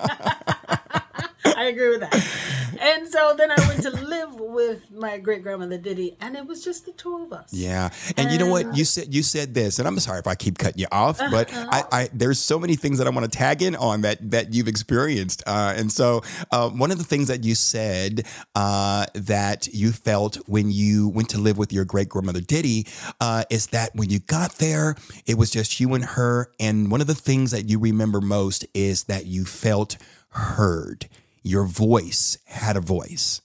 [1.62, 2.28] I agree with that.
[2.84, 6.64] And so then I went to live with my great grandmother Diddy, and it was
[6.64, 7.54] just the two of us.
[7.54, 9.14] Yeah, and you know what you said?
[9.14, 12.10] You said this, and I'm sorry if I keep cutting you off, but I, I
[12.12, 15.44] there's so many things that I want to tag in on that that you've experienced,
[15.46, 20.38] uh, and so uh, one of the things that you said uh, that you felt
[20.48, 22.88] when you went to live with your great grandmother Diddy
[23.20, 24.96] uh, is that when you got there,
[25.28, 28.66] it was just you and her, and one of the things that you remember most
[28.74, 29.98] is that you felt
[30.32, 31.08] heard.
[31.44, 33.42] Your voice had a voice.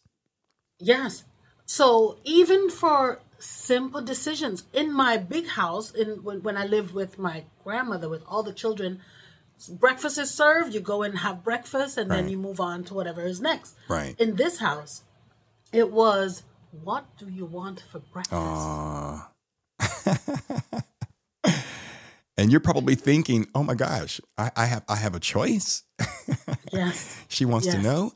[0.78, 1.24] Yes.
[1.64, 7.18] So even for simple decisions in my big house, in when, when I lived with
[7.18, 9.00] my grandmother with all the children,
[9.68, 10.74] breakfast is served.
[10.74, 13.74] You go and have breakfast, and then you move on to whatever is next.
[13.88, 14.14] Right.
[14.20, 15.02] In this house,
[15.72, 18.34] it was, "What do you want for breakfast?"
[22.38, 25.82] And you're probably thinking, "Oh my gosh, I, I have I have a choice."
[26.72, 27.24] Yes.
[27.28, 28.12] She wants to know.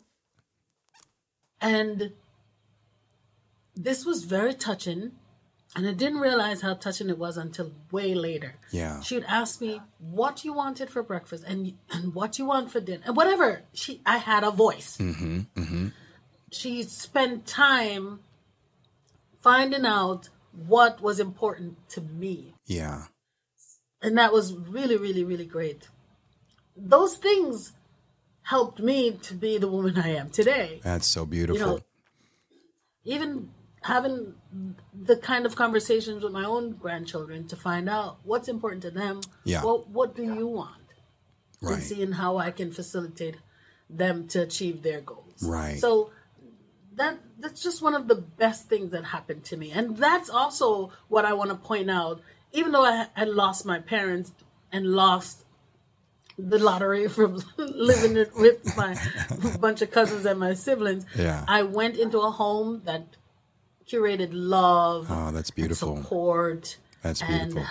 [1.60, 2.12] And
[3.74, 5.12] this was very touching.
[5.76, 8.54] And I didn't realize how touching it was until way later.
[8.72, 9.00] Yeah.
[9.02, 12.80] She would ask me what you wanted for breakfast and, and what you want for
[12.80, 13.02] dinner.
[13.06, 13.62] And whatever.
[13.72, 14.96] She I had a voice.
[14.96, 15.40] Mm-hmm.
[15.54, 15.88] Mm-hmm.
[16.50, 18.20] She spent time
[19.40, 20.28] finding out
[20.66, 22.54] what was important to me.
[22.66, 23.04] Yeah.
[24.02, 25.88] And that was really, really, really great.
[26.76, 27.72] Those things
[28.42, 30.80] helped me to be the woman I am today.
[30.82, 31.58] That's so beautiful.
[31.60, 31.80] you know,
[33.04, 33.50] even
[33.82, 34.34] having
[34.94, 39.20] the kind of conversations with my own grandchildren to find out what's important to them.
[39.44, 39.62] Yeah.
[39.62, 40.76] What What do you want?
[41.62, 41.74] right.
[41.74, 43.36] And seeing how I can facilitate
[43.88, 45.42] them to achieve their goals.
[45.42, 45.78] Right.
[45.78, 46.10] So
[46.94, 50.92] that that's just one of the best things that happened to me, and that's also
[51.08, 52.20] what I want to point out.
[52.52, 54.32] Even though I, had lost my parents
[54.72, 55.44] and lost
[56.38, 58.96] the lottery from living it with my
[59.60, 61.04] bunch of cousins and my siblings.
[61.16, 61.44] Yeah.
[61.46, 63.04] I went into a home that
[63.86, 65.96] curated love, Oh, that's beautiful.
[65.96, 67.66] support, That's and beautiful.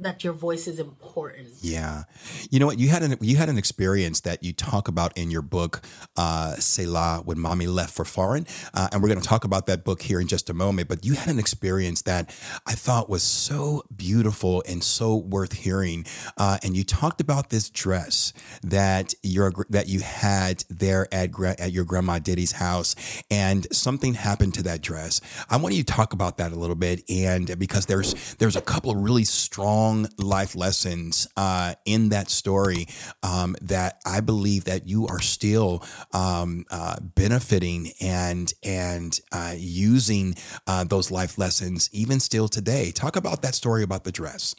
[0.00, 1.48] That your voice is important.
[1.60, 2.04] Yeah,
[2.50, 2.78] you know what?
[2.78, 5.82] You had an you had an experience that you talk about in your book,
[6.16, 9.84] uh, Selah, when mommy left for foreign, uh, and we're going to talk about that
[9.84, 10.88] book here in just a moment.
[10.88, 12.34] But you had an experience that
[12.66, 16.04] I thought was so beautiful and so worth hearing.
[16.36, 18.32] Uh, and you talked about this dress
[18.62, 22.94] that your that you had there at at your grandma Diddy's house,
[23.30, 25.20] and something happened to that dress.
[25.48, 28.60] I want you to talk about that a little bit, and because there's there's a
[28.60, 29.85] couple of really strong
[30.18, 32.86] life lessons uh, in that story
[33.22, 40.34] um, that I believe that you are still um, uh, benefiting and and uh, using
[40.66, 42.92] uh, those life lessons even still today.
[42.92, 44.54] Talk about that story about the dress.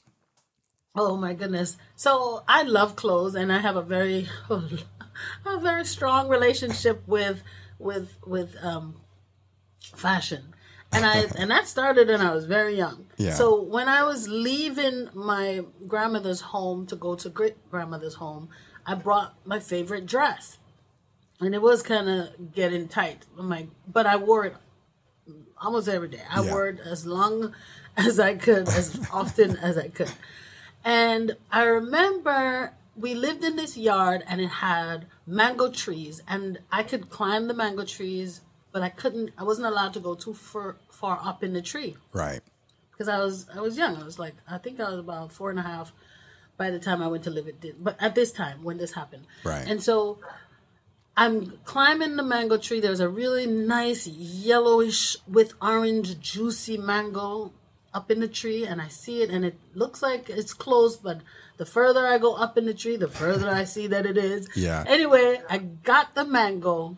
[0.96, 1.78] Oh my goodness!
[1.96, 7.44] So I love clothes, and I have a very, a very strong relationship with
[7.78, 8.96] with with um,
[9.94, 10.56] fashion,
[10.91, 13.06] and I and that started when I was very young.
[13.17, 13.34] Yeah.
[13.34, 18.50] So when I was leaving my grandmother's home to go to great grandmother's home,
[18.86, 20.58] I brought my favorite dress,
[21.39, 23.26] and it was kind of getting tight.
[23.36, 24.56] My but I wore it
[25.60, 26.21] almost every day.
[26.30, 26.52] I Yeah.
[26.52, 27.54] wore it as long
[27.97, 30.12] as I could, as often as I could.
[30.86, 36.84] And I remember we lived in this yard and it had mango trees and I
[36.84, 40.75] could climb the mango trees, but I couldn't I wasn't allowed to go too far
[40.89, 42.41] far up in the tree Right.
[42.91, 43.95] because I was I was young.
[43.97, 45.91] I was like I think I was about four and a half
[46.58, 49.25] by the time I went to live at but at this time when this happened.
[49.43, 49.67] Right.
[49.67, 50.19] And so
[51.15, 52.80] I'm climbing the mango tree.
[52.80, 57.53] There's a really nice yellowish with orange juicy mango
[57.93, 61.21] up in the tree and I see it and it looks like it's closed, but
[61.58, 64.47] the further I go up in the tree, the further I see that it is.
[64.56, 64.84] Yeah.
[64.88, 66.97] Anyway, I got the mango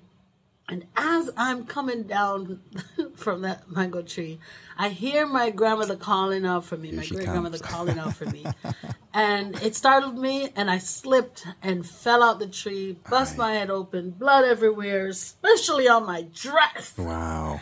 [0.69, 2.61] and as I'm coming down
[3.15, 4.39] from that mango tree,
[4.77, 8.45] I hear my grandmother calling out for me, my great grandmother calling out for me.
[9.13, 13.71] and it startled me, and I slipped and fell out the tree, bust my head
[13.71, 16.93] open, blood everywhere, especially on my dress.
[16.97, 17.59] Wow.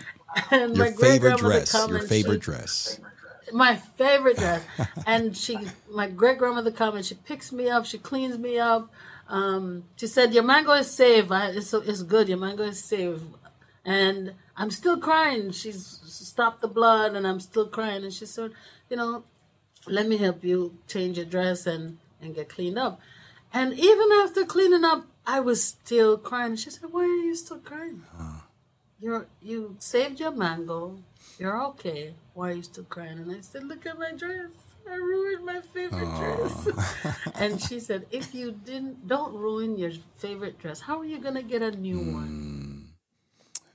[0.52, 1.74] And Your my favorite dress.
[1.74, 3.00] Your favorite she- dress.
[3.54, 4.62] my favorite dress.
[5.08, 5.58] and she,
[5.90, 7.86] my great grandmother comes and she picks me up.
[7.86, 8.92] She cleans me up.
[9.30, 11.32] Um, she said, "Your mango is safe.
[11.32, 12.30] I, it's it's good.
[12.30, 13.20] Your mango is safe."
[13.84, 15.52] And I'm still crying.
[15.52, 18.04] She's stopped the blood, and I'm still crying.
[18.04, 18.52] And she said,
[18.90, 19.24] "You know,
[19.88, 23.00] let me help you change your dress and and get cleaned up."
[23.54, 26.56] And even after cleaning up, I was still crying.
[26.56, 28.04] She said, "Why are you still crying?
[29.00, 31.00] You're you saved your mango.
[31.38, 32.16] You're okay.
[32.34, 34.52] Why are you still crying?" And I said, "Look at my dress.
[34.90, 40.60] I ruined my favorite dress." and she said, "If you didn't, don't ruin your favorite
[40.60, 40.80] dress.
[40.80, 42.90] How are you gonna get a new one?"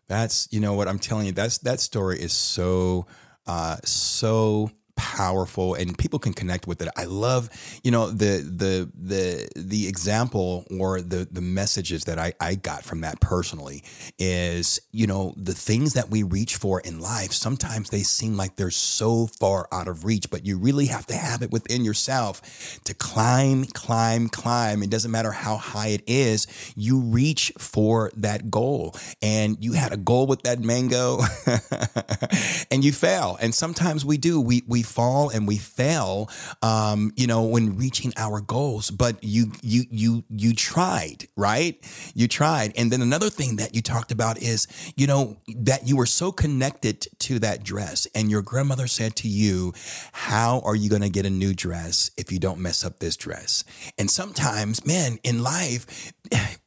[0.08, 1.32] That's you know what I'm telling you.
[1.32, 3.06] That's that story is so
[3.46, 6.88] uh, so powerful and people can connect with it.
[6.96, 7.50] I love
[7.82, 12.84] you know the the the the example or the the messages that I I got
[12.84, 13.82] from that personally
[14.18, 18.56] is you know the things that we reach for in life sometimes they seem like
[18.56, 22.80] they're so far out of reach but you really have to have it within yourself
[22.84, 24.82] to climb climb climb.
[24.82, 28.94] It doesn't matter how high it is you reach for that goal.
[29.20, 31.20] And you had a goal with that mango
[32.70, 34.40] and you fail and sometimes we do.
[34.40, 36.30] We we fall and we fail
[36.62, 38.90] um you know when reaching our goals.
[38.90, 41.76] But you you you you tried right?
[42.14, 42.72] You tried.
[42.76, 44.66] And then another thing that you talked about is
[44.96, 48.06] you know that you were so connected to that dress.
[48.14, 49.72] And your grandmother said to you
[50.12, 53.16] how are you going to get a new dress if you don't mess up this
[53.16, 53.64] dress?
[53.98, 56.12] And sometimes man in life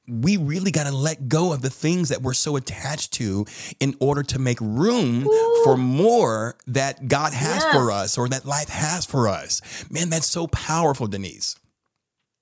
[0.08, 3.46] we really got to let go of the things that we're so attached to
[3.80, 5.24] in order to make room
[5.64, 7.74] for more that God has Yes.
[7.74, 9.62] for us or that life has for us.
[9.90, 11.56] Man, that's so powerful, Denise.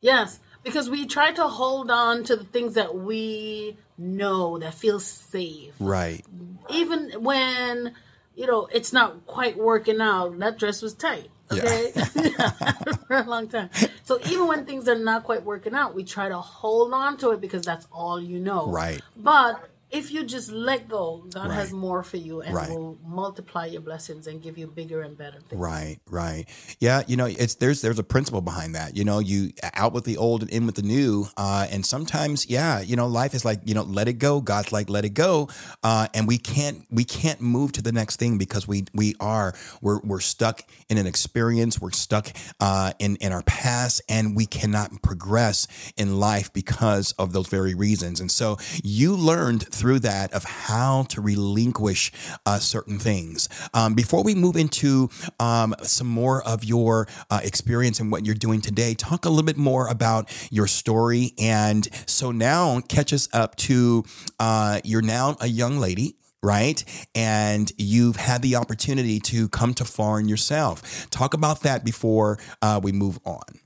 [0.01, 4.99] Yes, because we try to hold on to the things that we know that feel
[4.99, 5.73] safe.
[5.79, 6.25] Right.
[6.69, 7.93] even when
[8.35, 11.91] you know it's not quite working out that dress was tight okay?
[13.07, 13.69] For a long time.
[14.03, 17.31] So even when things are not quite working out we try to hold on to
[17.31, 18.67] it because that's all you know.
[18.67, 19.01] Right.
[19.17, 21.55] but if you just let go, God Right.
[21.55, 22.67] has more for you and Right.
[22.67, 25.61] will multiply your blessings and give you bigger and better things.
[25.61, 26.45] Right, right.
[26.79, 28.97] Yeah, you know, it's there's there's a principle behind that.
[28.97, 31.27] You know, you out with the old and in with the new.
[31.37, 34.41] Uh, and sometimes, yeah, you know, life is like, you know, let it go.
[34.41, 35.47] God's like, let it go.
[35.83, 39.53] Uh, and we can't we can't move to the next thing because we we are
[39.81, 41.79] we're we're stuck in an experience.
[41.79, 42.29] We're stuck
[42.59, 47.75] uh, in in our past, and we cannot progress in life because of those very
[47.75, 48.19] reasons.
[48.19, 52.09] And so you learned through that of how to relinquish
[52.45, 53.49] uh, certain things.
[53.73, 55.09] Um, before we move into
[55.41, 59.43] um, some more of your uh, experience and what you're doing today, talk a little
[59.43, 61.33] bit more about your story.
[61.37, 64.05] And so now catch us up to
[64.39, 66.15] uh, you're now a young lady.
[66.41, 66.81] Right.
[67.13, 71.09] And you've had the opportunity to come to foreign yourself.
[71.09, 73.59] Talk about that before uh, we move on.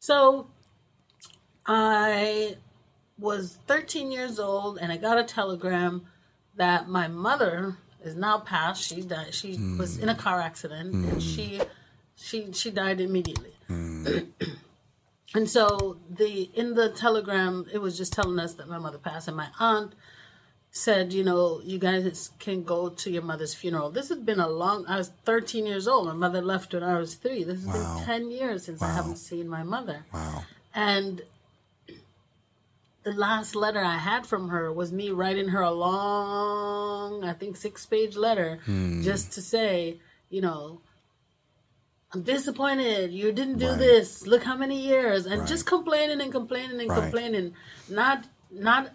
[0.00, 0.48] So
[1.66, 2.56] I
[3.20, 6.02] was 13 years old and I got a telegram
[6.56, 8.82] that my mother is now passed.
[8.84, 9.34] She died.
[9.34, 9.78] She hmm.
[9.78, 11.18] was in a car accident and hmm.
[11.18, 11.60] she
[12.16, 13.52] she she died immediately.
[13.68, 14.06] Hmm.
[15.34, 19.28] and so the in the telegram it was just telling us that my mother passed
[19.28, 19.94] and my aunt
[20.72, 23.90] said, you know, you guys can go to your mother's funeral.
[23.90, 24.86] This has been a long.
[24.86, 26.06] I was 13 years old.
[26.06, 27.42] My mother left when I was three.
[27.42, 27.96] This has Wow.
[27.96, 30.04] been 10 years since I haven't seen my mother.
[30.12, 30.44] Wow.
[30.72, 31.22] And
[33.02, 37.56] the last letter I had from her was me writing her a long, I think,
[37.56, 39.00] six page letter Hmm.
[39.00, 40.80] just to say, you know,
[42.12, 43.12] I'm disappointed.
[43.12, 43.78] You didn't do Right.
[43.78, 44.26] this.
[44.26, 45.26] Look how many years.
[45.26, 45.48] And Right.
[45.48, 47.02] just complaining and complaining and Right.
[47.02, 47.54] complaining.
[47.88, 48.90] Not, not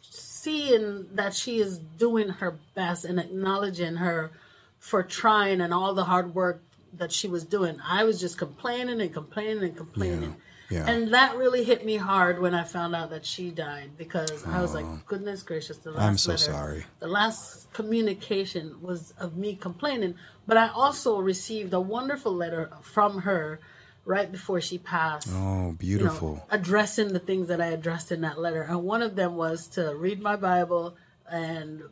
[0.00, 4.32] seeing that she is doing her best and acknowledging her
[4.78, 6.62] for trying and all the hard work
[6.94, 7.78] that she was doing.
[7.86, 10.30] I was just complaining and complaining and complaining.
[10.30, 10.45] Yeah.
[10.70, 14.60] And that really hit me hard when I found out that she died because I
[14.60, 15.00] was like, oh.
[15.06, 16.84] goodness gracious, the last I'm so letter, sorry.
[16.98, 20.14] The last communication was of me complaining,
[20.46, 23.60] but I also received a wonderful letter from her
[24.04, 26.46] right before she passed Oh, you know, beautiful.
[26.50, 28.62] addressing the things that I addressed in that letter.
[28.62, 30.96] And one of them was to read my Bible
[31.30, 31.82] and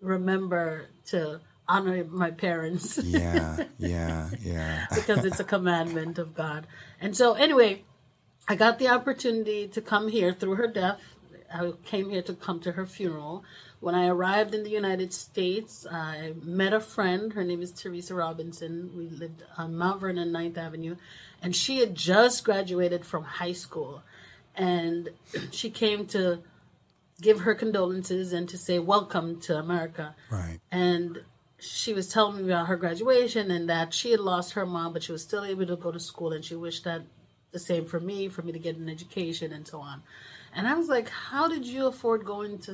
[0.00, 4.86] remember to honor my parents yeah, yeah, yeah.
[4.94, 6.66] because it's a commandment of God.
[7.00, 7.82] And so, anyway,
[8.48, 11.00] I got the opportunity to come here through her death.
[11.52, 13.44] I came here to come to her funeral.
[13.80, 17.32] When I arrived in the United States, I met a friend.
[17.32, 18.90] Her name is Teresa Robinson.
[18.96, 20.96] We lived on Mount Vernon, 9th Avenue.
[21.42, 24.02] And she had just graduated from high school.
[24.54, 25.10] And
[25.50, 26.38] she came to
[27.20, 30.60] give her condolences and to say welcome to America Right.
[30.70, 31.22] and
[31.58, 35.02] she was telling me about her graduation and that she had lost her mom, but
[35.02, 37.00] she was still able to go to school, and she wished that
[37.56, 40.02] the same for me, for me to get an education and so on.
[40.54, 42.72] And I was like, "How did you afford going to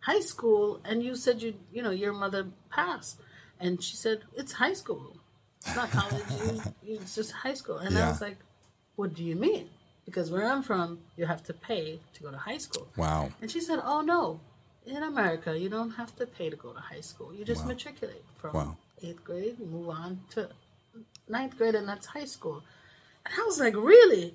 [0.00, 2.42] high school?" And you said you, you know, your mother
[2.78, 3.16] passed,
[3.60, 5.06] and she said, "It's high school,
[5.66, 6.30] it's not college.
[6.86, 8.38] it's just high school." And I was like,
[8.96, 9.66] "What do you mean?"
[10.06, 12.86] Because where I'm from, you have to pay to go to high school.
[12.96, 13.22] Wow.
[13.40, 14.22] And she said, "Oh no,
[14.86, 17.28] in America, you don't have to pay to go to high school.
[17.36, 18.76] You just matriculate from Wow.
[19.04, 20.40] eighth grade, move on to
[21.36, 22.58] ninth grade, and that's high school."
[23.26, 24.34] And I was like, "Really?"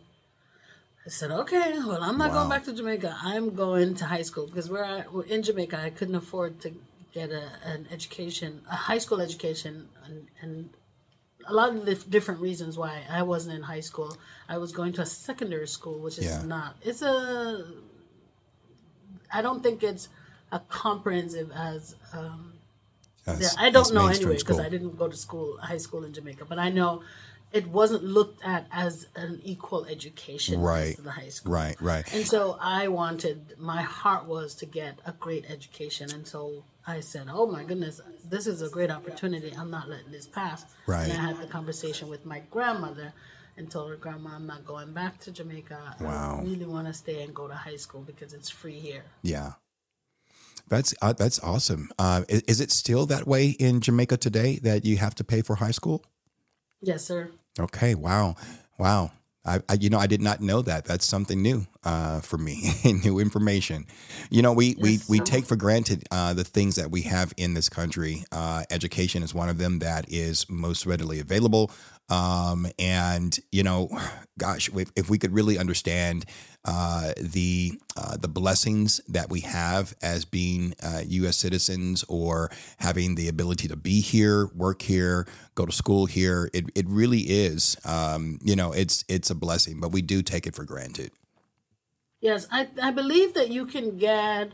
[1.06, 2.36] I said, "Okay, well, I'm not Wow.
[2.40, 3.16] going back to Jamaica.
[3.22, 6.74] I'm going to high school because well, in Jamaica, I couldn't afford to
[7.14, 10.70] get a, an education, a high school education, and, and
[11.48, 14.18] a lot of the different reasons why I wasn't in high school.
[14.50, 16.42] I was going to a secondary school, which is Yeah.
[16.44, 16.76] not.
[16.82, 17.66] It's a.
[19.34, 20.10] I don't think it's
[20.52, 21.96] a comprehensive as.
[22.14, 22.54] Um,
[23.26, 24.60] That's- yeah, I don't know anyway because.
[24.60, 27.04] I didn't go to school, high school in Jamaica, but I know
[27.52, 30.98] it wasn't looked at as an equal education Right.
[30.98, 31.54] as the high school.
[31.54, 32.14] Right, right.
[32.14, 36.12] And so I wanted, my heart was to get a great education.
[36.14, 39.54] And so I said, oh my goodness, this is a great opportunity.
[39.58, 40.66] I'm not letting this pass.
[40.88, 41.04] Right.
[41.04, 43.14] And I had the conversation with my grandmother
[43.58, 45.95] and told her, Grandma, I'm not going back to Jamaica.
[46.00, 46.39] Wow.
[46.39, 49.04] I really want to stay and go to high school because it's free here.
[49.24, 49.54] Yeah.
[50.68, 51.89] That's uh, that's awesome.
[51.98, 55.41] Uh, is, is it still that way in Jamaica today that you have to pay
[55.41, 56.04] for high school?
[56.82, 57.32] Yes, sir.
[57.60, 57.96] Okay.
[57.96, 58.36] Wow.
[58.78, 59.12] Wow.
[59.46, 60.86] I, I you know I did not know that.
[60.86, 62.74] That's something new uh, for me.
[62.84, 63.86] new information.
[64.30, 65.24] You know we we, Yes, we sir.
[65.24, 68.26] take for granted uh, the things that we have in this country.
[68.32, 71.72] Uh, education is one of them that is most readily available.
[72.10, 73.89] Um, and you know,
[74.38, 76.26] gosh, if, if we could really understand
[76.66, 81.38] uh, the uh, the blessings that we have as being uh, U.S.
[81.38, 86.66] citizens or having the ability to be here, work here, go to school here, it
[86.76, 87.78] it really is.
[87.86, 91.12] Um, you know, it's it's a blessing, but we do take it for granted.
[92.20, 94.53] Yes, I, I believe that you can get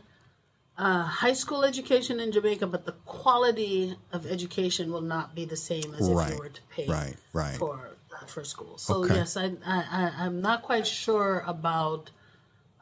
[0.76, 5.56] a high school education in Jamaica, but the quality of education will not be the
[5.56, 7.56] same as if Right, you were to pay right, right.
[7.56, 8.78] for uh, for school.
[8.78, 9.14] So Okay.
[9.14, 12.10] yes, I, I I'm not quite sure about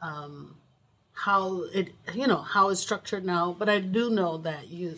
[0.01, 0.55] um,
[1.13, 4.97] how it you know how it's structured now, but I do know that you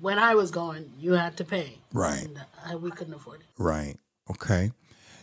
[0.00, 2.22] when I was going, you had to pay, Right.
[2.24, 3.46] And I, we couldn't afford it.
[3.58, 3.96] Right.
[4.30, 4.70] Okay.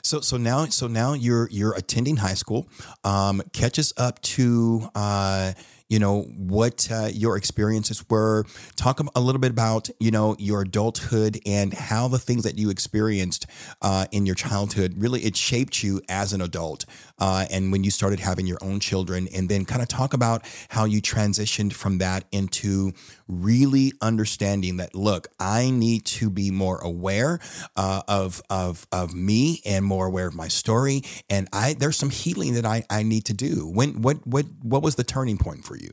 [0.01, 2.67] So so now so now you're you're attending high school.
[3.03, 5.53] Um, catch us up to uh,
[5.89, 8.45] you know what uh, your experiences were.
[8.75, 12.69] Talk a little bit about you know your adulthood and how the things that you
[12.69, 13.47] experienced
[13.81, 16.85] uh, in your childhood really it shaped you as an adult.
[17.19, 20.43] Uh, and when you started having your own children, and then kind of talk about
[20.69, 22.93] how you transitioned from that into
[23.27, 27.39] really understanding that look, I need to be more aware
[27.75, 32.09] uh, of of of me and more aware of my story, and I there's some
[32.09, 33.67] healing that I I need to do.
[33.67, 35.89] When what what what was the turning point for you?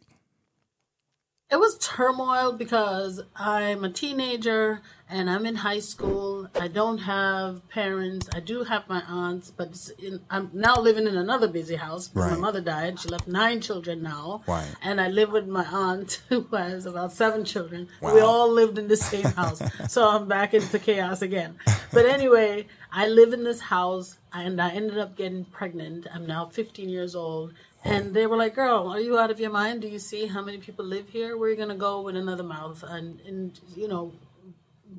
[1.49, 6.49] It was turmoil because I'm a teenager and I'm in high school.
[6.59, 8.29] I don't have parents.
[8.35, 12.11] I do have my aunts, but in, I'm now living in another busy house.
[12.13, 12.33] Right.
[12.33, 12.99] My mother died.
[12.99, 14.43] She left nine children now.
[14.47, 14.67] Right.
[14.83, 17.89] And I live with my aunt who has about seven children.
[18.01, 18.15] Wow.
[18.15, 19.63] We all lived in the same house.
[19.89, 21.57] so I'm back into chaos again.
[21.93, 26.07] But anyway, I live in this house and I ended up getting pregnant.
[26.13, 27.53] I'm now 15 years old.
[27.85, 29.83] And they were like, "Girl, are you out of your mind?
[29.83, 31.37] Do you see how many people live here?
[31.37, 32.83] Where are you gonna go with another mouth?
[32.83, 34.13] And and you know,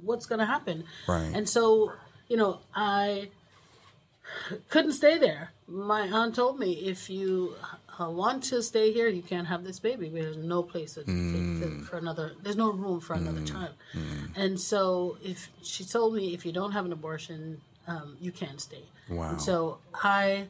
[0.02, 1.32] what's gonna happen?" Right.
[1.34, 1.94] And so,
[2.28, 3.30] you know, I
[4.70, 5.52] couldn't stay there.
[5.68, 7.56] My aunt told me, "If you
[8.00, 10.10] uh, want to stay here, you can't have this baby.
[10.10, 12.34] There's no place for, for, for another.
[12.44, 13.74] There's no room for another child."
[14.36, 18.62] And so, if she told me, "If you don't have an abortion, um, you can't
[18.62, 19.30] stay." Wow.
[19.30, 20.50] And so I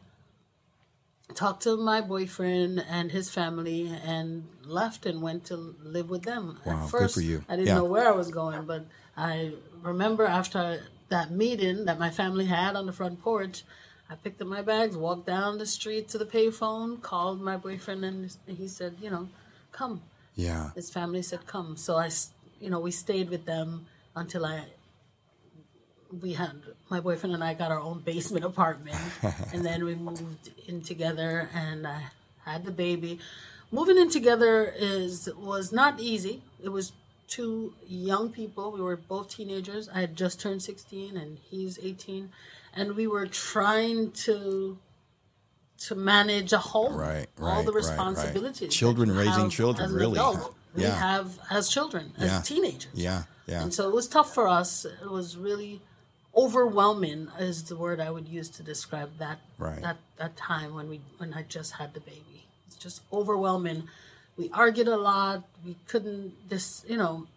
[1.36, 6.60] talked to my boyfriend and his family and left and went to live with them.
[6.66, 7.44] Wow, At good for you.
[7.50, 7.76] I didn't Yeah.
[7.76, 8.86] know where I was going, but
[9.18, 13.64] I remember after that meeting that my family had on the front porch,
[14.10, 18.06] I picked up my bags, walked down the street to the payphone, called my boyfriend,
[18.06, 19.28] and he said, you know,
[19.72, 20.02] come.
[20.36, 20.70] Yeah.
[20.76, 21.76] His family said, come.
[21.76, 22.10] So I,
[22.62, 24.66] you know, we stayed with them until I
[26.22, 26.54] we had
[26.90, 28.98] my boyfriend and I got our own basement apartment,
[29.54, 32.04] and then we moved in together, and I
[32.46, 33.20] had the baby.
[33.72, 36.42] Moving in together is was not easy.
[36.64, 36.94] It was
[37.28, 38.72] two young people.
[38.72, 39.90] We were both teenagers.
[39.90, 42.32] I had just turned sixteen, and he's eighteen,
[42.74, 44.78] and we were trying to
[45.80, 47.90] to manage a home, Right, all right, the right, right.
[47.90, 48.74] responsibilities.
[48.74, 50.14] Children raising children, really.
[50.14, 52.42] adult, we have as children, as Yeah.
[52.42, 52.92] teenagers.
[52.96, 53.24] Yeah.
[53.46, 53.62] Yeah.
[53.62, 54.86] And so it was tough for us.
[54.86, 55.80] It was really
[56.36, 59.82] overwhelming is the word I would use to describe that Right.
[59.82, 62.46] that that time when we when I just had the baby.
[62.68, 63.88] It's just overwhelming.
[64.38, 65.44] We argued a lot.
[65.66, 67.28] We couldn't this you know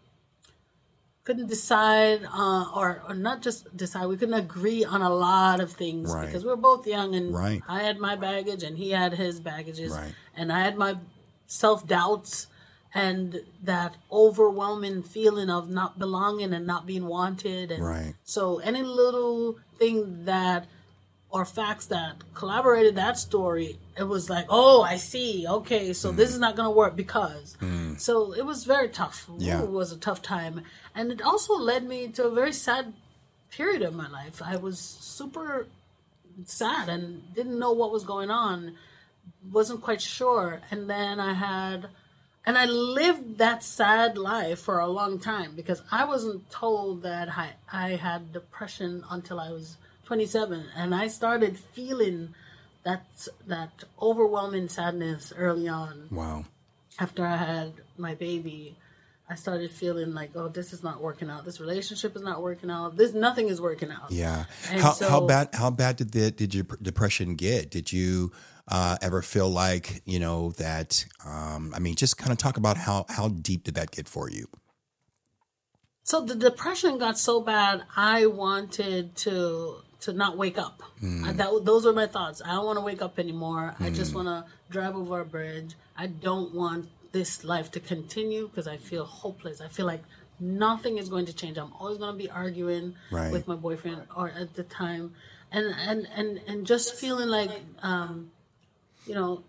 [1.24, 4.06] couldn't decide uh, or or not just decide.
[4.06, 6.26] We couldn't agree on a lot of things Right.
[6.26, 7.62] because we were both young and Right.
[7.68, 10.14] I had my baggage and he had his baggages Right.
[10.36, 10.96] and I had my
[11.46, 12.46] self doubts
[12.92, 18.14] and that overwhelming feeling of not belonging and not being wanted and Right.
[18.24, 20.66] so any little thing that
[21.30, 25.46] or facts that collaborated that story it was like oh i see.
[25.46, 26.16] Okay so mm.
[26.16, 27.56] this is not going to work because.
[27.60, 28.00] Mm.
[28.00, 29.28] So it was very tough.
[29.38, 29.62] Yeah.
[29.62, 30.62] it was a tough time.
[30.94, 32.92] And it also led me to a very sad
[33.50, 34.40] period of my life.
[34.42, 35.66] I was super
[36.46, 38.76] sad and didn't know what was going on.
[39.52, 40.60] Wasn't quite sure.
[40.70, 41.88] And then i had
[42.46, 47.28] and i lived that sad life for a long time because i wasn't told that
[47.28, 49.76] i, I had depression until i was
[50.06, 52.34] 27 and i started feeling
[52.84, 53.04] that
[53.46, 53.70] that
[54.00, 56.44] overwhelming sadness early on Wow.
[56.98, 58.76] after i had my baby
[59.28, 62.70] i started feeling like oh this is not working out this relationship is not working
[62.70, 64.44] out this nothing is working out Yeah.
[64.70, 67.70] And How, how bad how bad did the did your depression get?
[67.70, 68.32] Did you
[68.68, 71.04] uh, ever feel like you know that?
[71.24, 74.30] Um, I mean, just kind of talk about how how deep did that get for
[74.30, 74.46] you?
[76.02, 80.82] So the depression got so bad, I wanted to to not wake up.
[81.02, 82.40] I, that, those were my thoughts.
[82.44, 83.74] I don't want to wake up anymore.
[83.80, 85.74] I just want to drive over a bridge.
[85.96, 89.60] I don't want this life to continue because I feel hopeless.
[89.60, 90.02] I feel like
[90.38, 91.58] nothing is going to change.
[91.58, 93.30] I'm always going to be arguing Right.
[93.32, 95.14] with my boyfriend or at the time,
[95.52, 97.50] and and and and just feeling like,
[97.82, 98.30] um,
[99.06, 99.42] you know,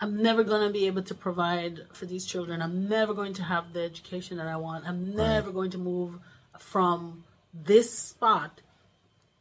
[0.00, 2.62] I'm never going to be able to provide for these children.
[2.62, 4.86] I'm never going to have the education that I want.
[4.86, 6.18] I'm never going to move
[6.58, 8.60] from this spot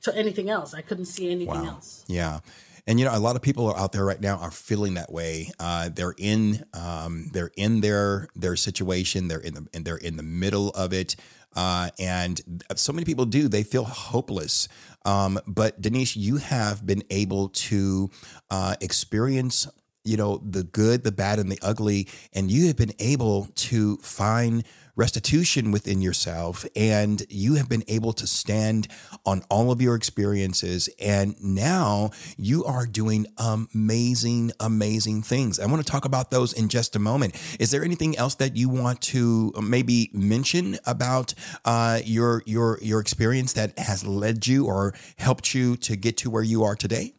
[0.04, 0.74] to anything else.
[0.74, 1.66] I couldn't see anything Wow.
[1.76, 2.04] else.
[2.08, 2.40] Yeah.
[2.86, 5.12] And you know, a lot of people are out there right now are feeling that
[5.12, 5.52] way.
[5.60, 9.30] Uh, they're in, um, they're in their their situation.
[9.30, 11.16] They're in the and they're in the middle of it.
[11.56, 12.42] Uh, and
[12.76, 13.48] so many people do.
[13.48, 14.68] They feel hopeless.
[15.06, 18.10] Um, but Denise, you have been able to
[18.50, 19.68] uh, experience
[20.06, 23.96] you know the good the bad and the ugly and you have been able to
[23.98, 24.66] find
[24.96, 28.88] restitution within yourself and you have been able to stand
[29.26, 35.60] on all of your experiences and now you are doing amazing amazing things.
[35.60, 37.36] I want to talk about those in just a moment.
[37.60, 41.34] Is there anything else that you want to maybe mention about
[41.66, 46.30] uh, your your your experience that has led you or helped you to get to
[46.30, 47.14] where you are today?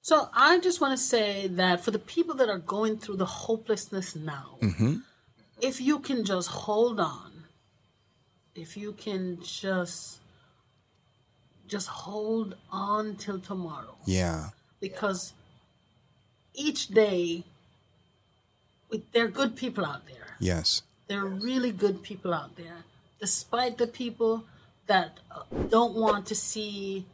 [0.00, 3.26] So I just want to say that for the people that are going through the
[3.26, 4.96] hopelessness now, mm-hmm.
[5.60, 7.44] If you can just hold on,
[8.54, 10.20] if you can just
[11.66, 13.96] just hold on till tomorrow.
[14.06, 14.50] Yeah.
[14.80, 15.34] Because
[16.54, 17.44] each day
[19.12, 20.36] there are good people out there.
[20.40, 20.82] Yes.
[21.08, 22.84] There are really good people out there.
[23.20, 24.44] Despite the people
[24.86, 27.04] that uh, don't want to see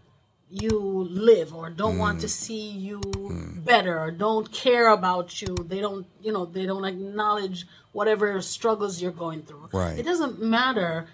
[0.54, 1.98] you live or don't mm.
[1.98, 2.30] want to mm.
[2.30, 3.64] see you mm.
[3.64, 9.02] better or don't care about you they don't you know they don't acknowledge whatever struggles
[9.02, 9.98] you're going through right.
[9.98, 11.06] it doesn't matter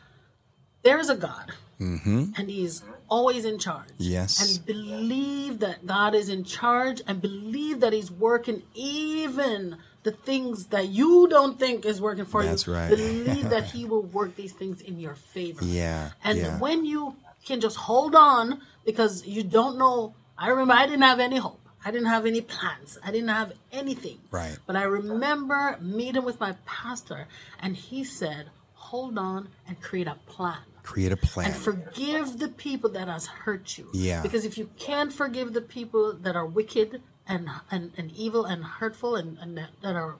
[0.83, 2.25] there is a god mm-hmm.
[2.37, 7.81] and he's always in charge yes and believe that god is in charge and believe
[7.81, 12.73] that he's working even the things that you don't think is working for That's you.
[12.73, 12.97] That's right.
[12.97, 15.63] Believe that he will work these things in your favor.
[15.63, 16.13] Yeah.
[16.25, 16.59] And yeah.
[16.59, 17.17] when you
[17.51, 20.15] can just hold on because you don't know.
[20.39, 21.61] I remember I didn't have any hope.
[21.85, 22.99] I didn't have any plans.
[23.05, 24.19] I didn't have anything.
[24.31, 24.57] Right.
[24.67, 27.27] But I remember meeting with my pastor,
[27.61, 31.49] and he said, "Hold on and create a plan." Create a plan.
[31.49, 33.89] And forgive the people that has hurt you.
[33.93, 34.23] Yeah.
[34.23, 38.65] Because if you can't forgive the people that are wicked and and, and evil and
[38.65, 40.17] hurtful and, and that, that are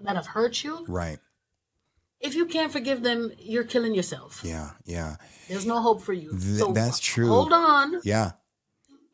[0.00, 1.18] that have hurt you, right
[2.20, 4.42] if you can't forgive them, you're killing yourself.
[4.44, 5.16] Yeah, yeah.
[5.48, 6.30] There's no hope for you.
[6.30, 7.28] Th- so that's true.
[7.28, 8.00] Hold on.
[8.04, 8.32] Yeah.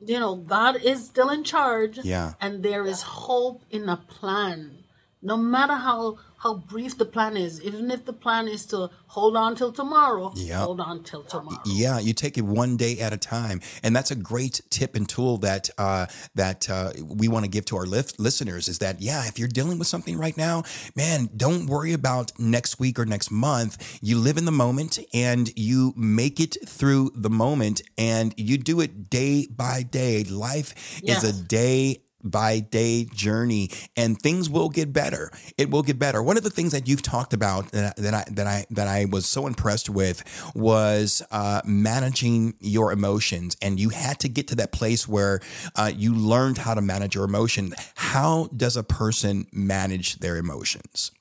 [0.00, 1.98] You know, God is still in charge.
[2.02, 2.34] Yeah.
[2.40, 4.84] And there is hope in a plan.
[5.22, 9.34] No matter how how brief the plan is, even if the plan is to hold
[9.34, 10.58] on till tomorrow, yep.
[10.58, 11.56] hold on till tomorrow.
[11.64, 15.08] Yeah, you take it one day at a time, and that's a great tip and
[15.08, 18.68] tool that uh, that uh, we want to give to our listeners.
[18.68, 20.64] Is that yeah, if you're dealing with something right now,
[20.94, 23.98] man, don't worry about next week or next month.
[24.02, 28.80] You live in the moment, and you make it through the moment, and you do
[28.80, 30.24] it day by day.
[30.24, 31.24] Life yes.
[31.24, 35.30] is a day by day journey and things will get better.
[35.58, 36.22] It will get better.
[36.22, 39.04] One of the things that you've talked about that, that I that I that I
[39.04, 44.54] was so impressed with was uh, managing your emotions, and you had to get to
[44.56, 45.40] that place where
[45.76, 47.74] uh, you learned how to manage your emotion.
[47.96, 51.12] How does a person manage their emotions?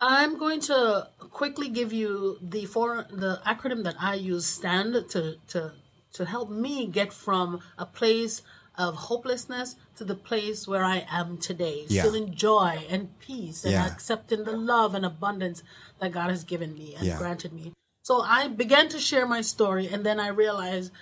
[0.00, 5.36] I'm going to quickly give you the for the acronym that I use stand to
[5.48, 5.72] to
[6.12, 8.42] to help me get from a place
[8.78, 12.04] of hopelessness to the place where I am today, yeah.
[12.04, 13.86] feeling joy and peace and yeah.
[13.86, 15.64] accepting the love and abundance
[16.00, 17.18] that God has given me and yeah.
[17.18, 17.72] granted me.
[18.02, 20.92] So I began to share my story, and then I realized,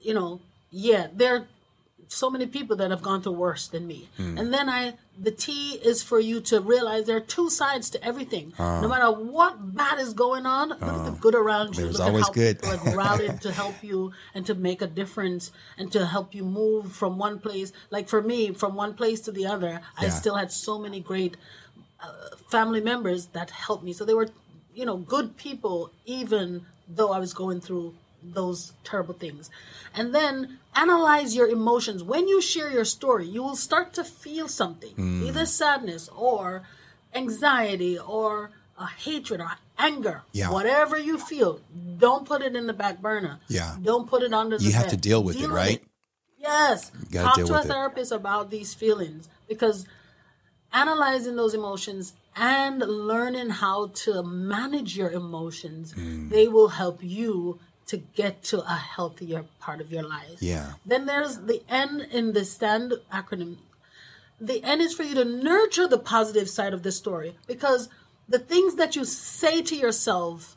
[0.00, 1.46] you know, yeah, there are
[2.08, 4.08] so many people that have gone through worse than me.
[4.18, 4.40] Mm.
[4.40, 8.04] And then I, the T is for you to realize there are two sides to
[8.04, 8.52] everything.
[8.58, 11.84] Uh, no matter what bad is going on, look uh, at the good around you.
[11.84, 12.94] There's look always at how good.
[12.94, 17.18] rallied to help you and to make a difference and to help you move from
[17.18, 17.72] one place.
[17.90, 19.80] Like for me, from one place to the other, yeah.
[19.96, 21.36] I still had so many great
[22.00, 23.92] uh, family members that helped me.
[23.92, 24.28] So they were,
[24.74, 27.94] you know, good people, even though I was going through
[28.32, 29.50] those terrible things.
[29.94, 32.02] And then analyze your emotions.
[32.02, 35.26] When you share your story, you will start to feel something, mm.
[35.26, 36.62] either sadness or
[37.14, 40.22] anxiety or a hatred or anger.
[40.32, 40.50] Yeah.
[40.50, 41.60] Whatever you feel,
[41.98, 43.40] don't put it in the back burner.
[43.48, 43.76] Yeah.
[43.82, 44.90] Don't put it under the You have bed.
[44.90, 45.76] to deal with deal it, right?
[45.76, 45.84] It.
[46.38, 46.92] Yes.
[47.12, 48.16] Talk to a therapist it.
[48.16, 49.86] about these feelings because
[50.72, 56.28] analyzing those emotions and learning how to manage your emotions, mm.
[56.28, 60.40] they will help you to get to a healthier part of your life.
[60.40, 60.72] Yeah.
[60.84, 63.56] Then there's the N in the STAND acronym.
[64.40, 67.88] The N is for you to nurture the positive side of the story because
[68.28, 70.55] the things that you say to yourself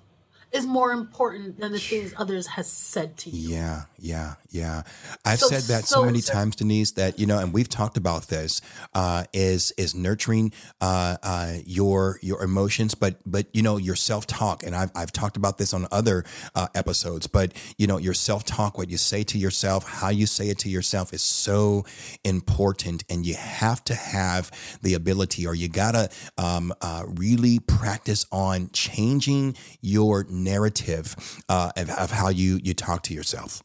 [0.51, 3.55] is more important than the things others has said to you.
[3.55, 4.81] Yeah, yeah, yeah.
[5.23, 7.97] I've So- said that so, so- many times, Denise, that you know, and we've talked
[7.97, 8.61] about this.
[8.93, 14.25] Uh, is is nurturing uh, uh, your your emotions, but but you know your self
[14.25, 16.23] talk, and I've I've talked about this on other
[16.55, 17.27] uh, episodes.
[17.27, 20.57] But you know your self talk, what you say to yourself, how you say it
[20.59, 21.85] to yourself, is so
[22.23, 28.25] important, and you have to have the ability, or you gotta um, uh, really practice
[28.31, 31.15] on changing your narrative
[31.49, 33.61] uh, of, of how you you talk to yourself.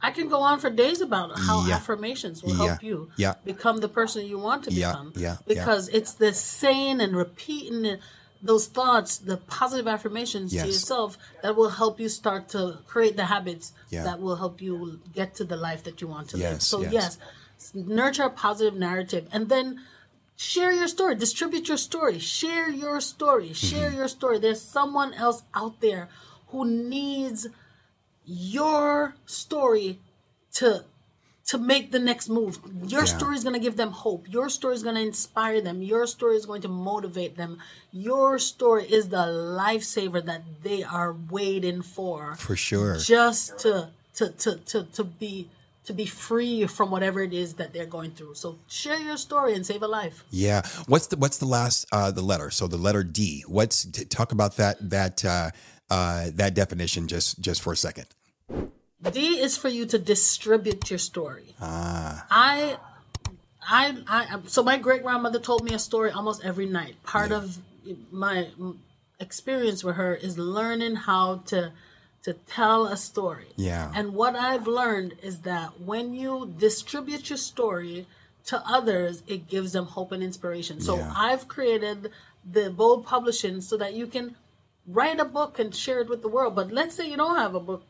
[0.00, 1.76] I can go on for days about how Yeah.
[1.76, 2.66] affirmations will Yeah.
[2.66, 3.34] help you Yeah.
[3.44, 5.12] become the person you want to become.
[5.16, 5.36] Yeah.
[5.46, 7.98] Because it's the saying and repeating
[8.42, 10.62] those thoughts, the positive affirmations Yes.
[10.64, 15.00] to yourself that will help you start to create the habits that will help you
[15.14, 16.62] get to the life that you want to live.
[16.62, 16.92] So yes.
[16.92, 17.18] yes,
[17.74, 19.80] nurture a positive narrative and then
[20.36, 21.14] share your story.
[21.16, 22.18] Distribute your story.
[22.18, 23.52] Share your story.
[23.52, 23.98] Share Mm-hmm.
[23.98, 24.38] your story.
[24.38, 26.08] There's someone else out there
[26.48, 27.46] who needs
[28.24, 29.98] your story
[30.54, 30.84] to
[31.46, 32.58] to make the next move.
[32.88, 33.16] Your Yeah.
[33.18, 34.26] story is going to give them hope.
[34.28, 35.80] Your story is going to inspire them.
[35.80, 37.58] Your story is going to motivate them.
[37.92, 39.26] Your story is the
[39.62, 42.34] lifesaver that they are waiting for.
[42.34, 42.96] For sure.
[42.98, 45.48] just to to to to, to be
[45.86, 49.54] to be free from whatever it is that they're going through so share your story
[49.54, 50.62] and save a life Yeah.
[50.86, 52.50] What's the what's the last uh the letter?
[52.50, 53.44] So the letter D.
[53.46, 55.50] What's t- talk about that that uh
[55.90, 58.06] uh that definition just just for a second.
[59.10, 61.54] D is for you to distribute your story.
[61.60, 62.26] Ah.
[62.30, 62.76] I,
[63.62, 64.38] I, I.
[64.46, 66.96] So my great grandmother told me a story almost every night.
[67.02, 67.58] Part of
[68.10, 68.48] my
[69.20, 71.72] experience with her is learning how to
[72.26, 73.46] to tell a story.
[73.54, 73.92] Yeah.
[73.94, 78.08] And what I've learned is that when you distribute your story
[78.46, 80.80] to others, it gives them hope and inspiration.
[80.80, 81.12] So Yeah.
[81.14, 82.10] I've created
[82.44, 84.34] the Bold Publishing so that you can
[84.88, 86.56] write a book and share it with the world.
[86.56, 87.84] But let's say you don't have a book,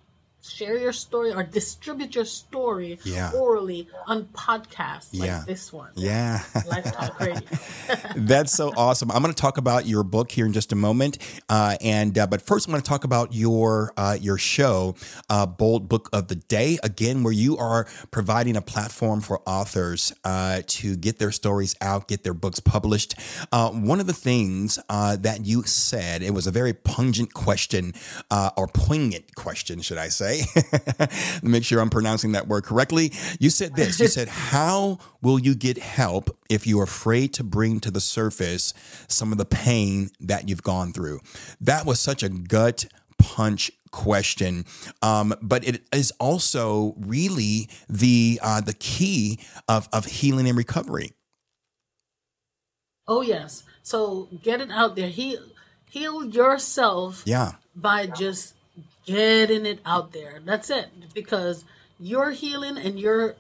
[0.51, 3.32] share your story or distribute your story Yeah.
[3.32, 5.44] orally on podcasts like Yeah.
[5.47, 5.90] this one.
[5.94, 6.42] Yeah.
[6.66, 7.40] Life Talk Radio.
[8.16, 9.11] That's so awesome.
[9.11, 11.18] I'm going to talk about your book here in just a moment,
[11.49, 14.94] uh, and uh, but first, I want to talk about your uh, your show,
[15.30, 20.12] uh, Bold Book of the Day, again, where you are providing a platform for authors
[20.24, 23.14] uh, to get their stories out, get their books published.
[23.53, 27.92] Uh, one of the things uh, that you said, it was a very pungent question,
[28.30, 30.36] uh, or poignant question, should I say?
[31.43, 33.12] Make sure I'm pronouncing that word correctly.
[33.39, 34.01] You said this.
[34.01, 38.72] You said, "How will you get help if you're afraid to bring to the surface
[39.09, 41.20] some of the pain that you've gone through?"
[41.61, 42.87] That was such a gut
[43.18, 44.64] punch question,
[45.03, 51.12] um, but it is also really the uh, the key of of healing and recovery.
[53.09, 53.62] Oh yes.
[53.82, 55.09] So get it out there.
[55.09, 55.41] Heal
[55.89, 58.55] heal yourself Yeah, by just
[59.07, 60.41] getting it out there.
[60.45, 60.87] That's it.
[61.14, 61.64] Because
[61.99, 63.35] you're healing and you're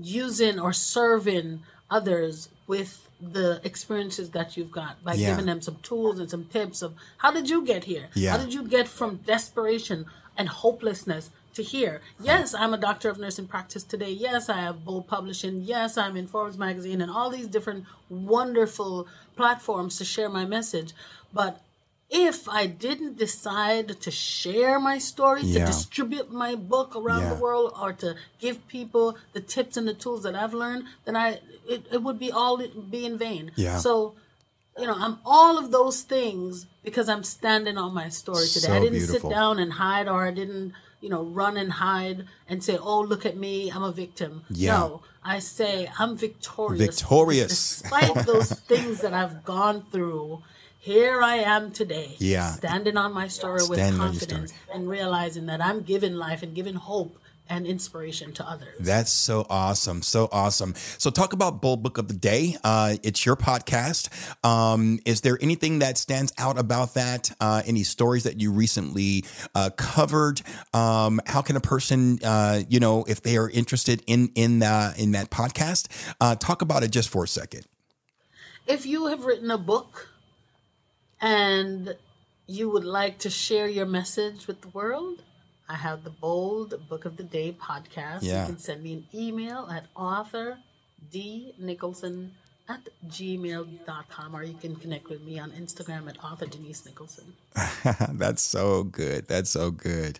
[0.00, 1.60] using or serving
[1.90, 5.30] others with the experiences that you've got by Yeah.
[5.30, 8.08] giving them some tools and some tips of how did you get here?
[8.14, 8.32] Yeah.
[8.32, 10.04] How did you get from desperation
[10.36, 12.02] and hopelessness to here?
[12.20, 14.10] Yes, I'm a doctor of nursing practice today.
[14.10, 15.62] Yes, I have Bold Publishing.
[15.62, 19.06] Yes, I'm in Forbes magazine and all these different wonderful
[19.36, 20.92] platforms to share my message.
[21.32, 21.62] But
[22.10, 25.60] if I didn't decide to share my story, Yeah.
[25.60, 27.34] to distribute my book around Yeah.
[27.34, 31.16] the world, or to give people the tips and the tools that I've learned, then
[31.16, 33.50] I it, it would be all be in vain.
[33.56, 33.78] Yeah.
[33.78, 34.14] So,
[34.78, 38.68] you know, I'm all of those things because I'm standing on my story today.
[38.68, 39.30] So I didn't beautiful.
[39.30, 43.00] sit down and hide, or I didn't, you know, run and hide and say, "Oh,
[43.00, 44.78] look at me, I'm a victim." Yeah.
[44.78, 46.86] No, I say I'm victorious.
[46.86, 47.80] Victorious.
[47.82, 50.42] Despite those things that I've gone through,
[50.86, 52.14] here I am today.
[52.18, 52.52] Yeah.
[52.52, 54.38] Standing on my story with Standing on your story.
[54.42, 57.18] confidence and realizing that I'm giving life and giving hope
[57.48, 58.76] and inspiration to others.
[58.78, 60.02] That's so awesome.
[60.02, 60.74] So awesome.
[60.98, 62.56] So talk about Bold Book of the Day.
[62.62, 64.08] Uh, it's your podcast.
[64.44, 67.32] Um, is there anything that stands out about that?
[67.40, 69.24] Uh, any stories that you recently
[69.56, 70.40] uh, covered?
[70.72, 74.94] Um, how can a person, uh, you know, if they are interested in in uh,
[74.96, 75.88] in that podcast,
[76.20, 77.64] uh, talk about it just for a second.
[78.68, 80.10] if you have written a book
[81.20, 81.94] and
[82.46, 85.22] you would like to share your message with the world,
[85.68, 88.22] I have the Bold Book of the Day podcast.
[88.22, 88.42] Yeah.
[88.42, 90.58] You can send me an email at author
[91.10, 92.32] d nicholson
[92.68, 97.32] at gmail.com or you can connect with me on Instagram at author Denise Nicholson.
[98.12, 99.28] That's so good.
[99.28, 100.18] That's so good.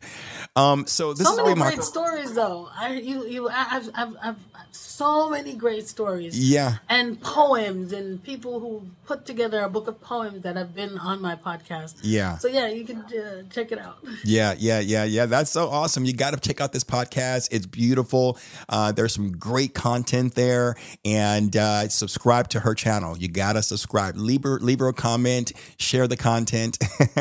[0.55, 2.69] Um, so this so is many great stories though.
[2.75, 6.39] I you you I've, I've, I've, I've so many great stories.
[6.39, 6.77] Yeah.
[6.89, 11.21] And poems and people who put together a book of poems that have been on
[11.21, 11.97] my podcast.
[12.03, 12.39] Yeah.
[12.39, 13.99] So yeah, you can uh, check it out.
[14.25, 15.27] Yeah, yeah, yeah, yeah.
[15.27, 16.05] That's so awesome.
[16.05, 17.49] You got to check out this podcast.
[17.53, 18.39] It's beautiful.
[18.69, 20.75] Uh, there's some great content there,
[21.05, 23.17] and uh, subscribe to her channel.
[23.17, 24.17] You got to subscribe.
[24.17, 25.53] Leave her, leave her a comment.
[25.79, 26.79] Share the content.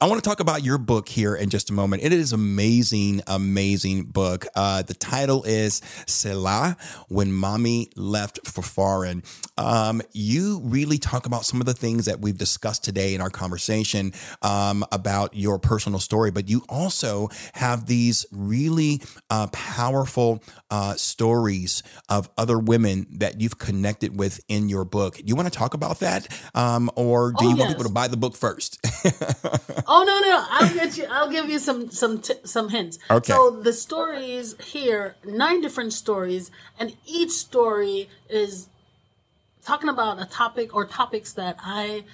[0.00, 2.02] I want to talk about your book here in just a moment.
[2.02, 4.46] It is amazing, amazing book.
[4.54, 6.76] Uh, the title is Selah:
[7.08, 9.22] When Mommy Left for Foreign.
[9.56, 13.30] Um, you really talk about some of the things that we've discussed today in our
[13.30, 19.00] conversation um, about your personal story, but you also have these really
[19.30, 25.16] uh, powerful uh, stories of other women that you've connected with in your book.
[25.16, 27.90] Do you want to talk about that, um, or do Oh, you want people to
[27.90, 28.80] buy the book first?
[29.86, 30.44] Oh no no!
[30.50, 31.06] I'll get you.
[31.10, 32.98] I'll give you some some t- some hints.
[33.10, 33.32] Okay.
[33.32, 38.68] So the stories here, nine different stories, and each story is
[39.62, 42.04] talking about a topic or topics that I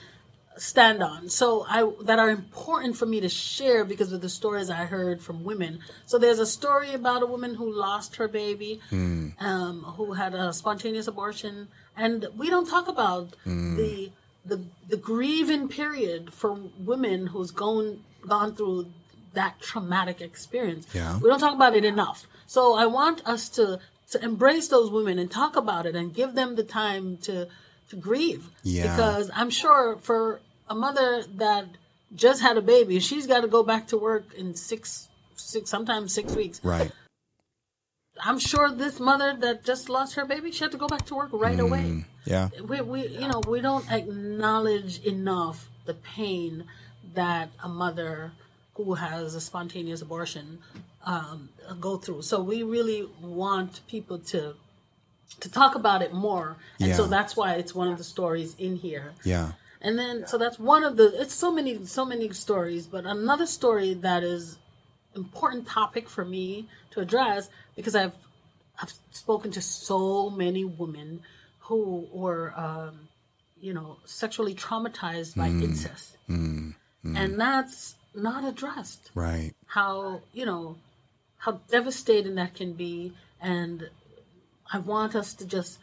[0.60, 1.28] stand on.
[1.28, 5.22] So I that are important for me to share because of the stories I heard
[5.22, 5.80] from women.
[6.06, 10.52] So there's a story about a woman who lost her baby, um, who had a
[10.52, 14.10] spontaneous abortion, and we don't talk about the
[14.44, 18.86] the the grieving period for women who's gone gone through
[19.32, 20.86] that traumatic experience.
[20.92, 21.18] Yeah.
[21.18, 22.26] We don't talk about it enough.
[22.46, 23.80] So I want us to
[24.10, 27.48] to embrace those women and talk about it and give them the time to
[27.90, 28.48] to grieve.
[28.62, 28.82] Yeah.
[28.82, 30.40] Because I'm sure for
[30.70, 31.66] a mother that
[32.14, 36.14] just had a baby, she's got to go back to work in six six sometimes
[36.14, 36.60] six weeks.
[36.64, 36.90] right.
[38.22, 41.14] I'm sure this mother that just lost her baby, she had to go back to
[41.14, 42.48] work right away Yeah.
[42.68, 46.64] we, we you know we don't acknowledge enough the pain
[47.14, 48.32] that a mother
[48.74, 50.58] who has a spontaneous abortion
[51.06, 51.48] um,
[51.80, 54.54] go through so we really want people to
[55.40, 58.76] to talk about it more and so that's why it's one of the stories in
[58.76, 59.52] here Yeah.
[59.80, 63.46] And then so that's one of the it's so many so many stories but another
[63.46, 64.58] story that is
[65.14, 68.12] important topic for me to address because I've
[68.80, 71.22] I've spoken to so many women
[71.58, 73.08] who were um,
[73.60, 75.62] you know sexually traumatized by mm.
[75.62, 76.74] incest, mm.
[77.04, 77.16] Mm.
[77.16, 79.10] and that's not addressed.
[79.14, 79.52] Right.
[79.66, 80.76] How you know
[81.36, 83.88] how devastating that can be, and
[84.72, 85.78] I want us to just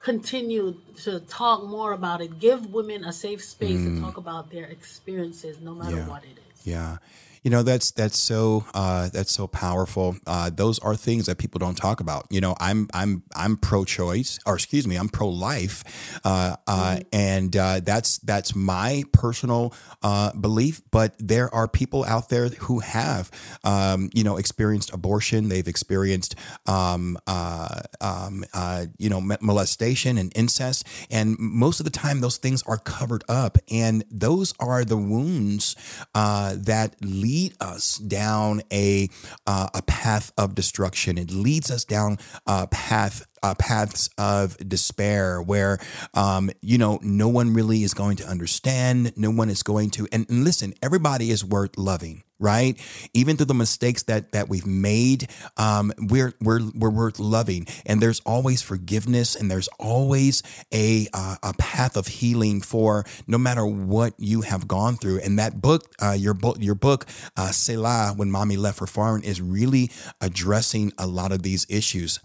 [0.00, 0.74] continue
[1.04, 2.38] to talk more about it.
[2.38, 4.00] Give women a safe space to mm.
[4.00, 6.08] talk about their experiences, no matter Yeah.
[6.08, 6.66] what it is.
[6.66, 6.98] Yeah.
[7.42, 10.16] You know that's that's so uh, that's so powerful.
[10.26, 12.26] Uh, those are things that people don't talk about.
[12.28, 17.80] You know, I'm I'm I'm pro-choice, or excuse me, I'm pro-life, uh, uh, and uh,
[17.80, 19.72] that's that's my personal
[20.02, 20.82] uh, belief.
[20.90, 23.30] But there are people out there who have,
[23.64, 25.48] um, you know, experienced abortion.
[25.48, 26.34] They've experienced,
[26.66, 32.36] um, uh, um, uh, you know, molestation and incest, and most of the time those
[32.36, 35.74] things are covered up, and those are the wounds
[36.14, 37.29] uh, that lead
[37.60, 39.08] us down a
[39.46, 41.18] uh, a path of destruction.
[41.18, 45.78] It leads us down a path uh, paths of despair where
[46.14, 50.06] um, you know no one really is going to understand no one is going to
[50.12, 52.80] and, and listen everybody is worth loving right?
[53.12, 57.66] Even through the mistakes that that we've made um, we're we're we're worth loving.
[57.86, 63.38] And there's always forgiveness and there's always a uh, a path of healing for no
[63.38, 65.20] matter what you have gone through.
[65.20, 69.22] And that book uh, your book your book uh, Selah when mommy left for foreign
[69.22, 72.18] is really addressing a lot of these issues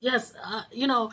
[0.00, 1.10] Yes, uh, you know,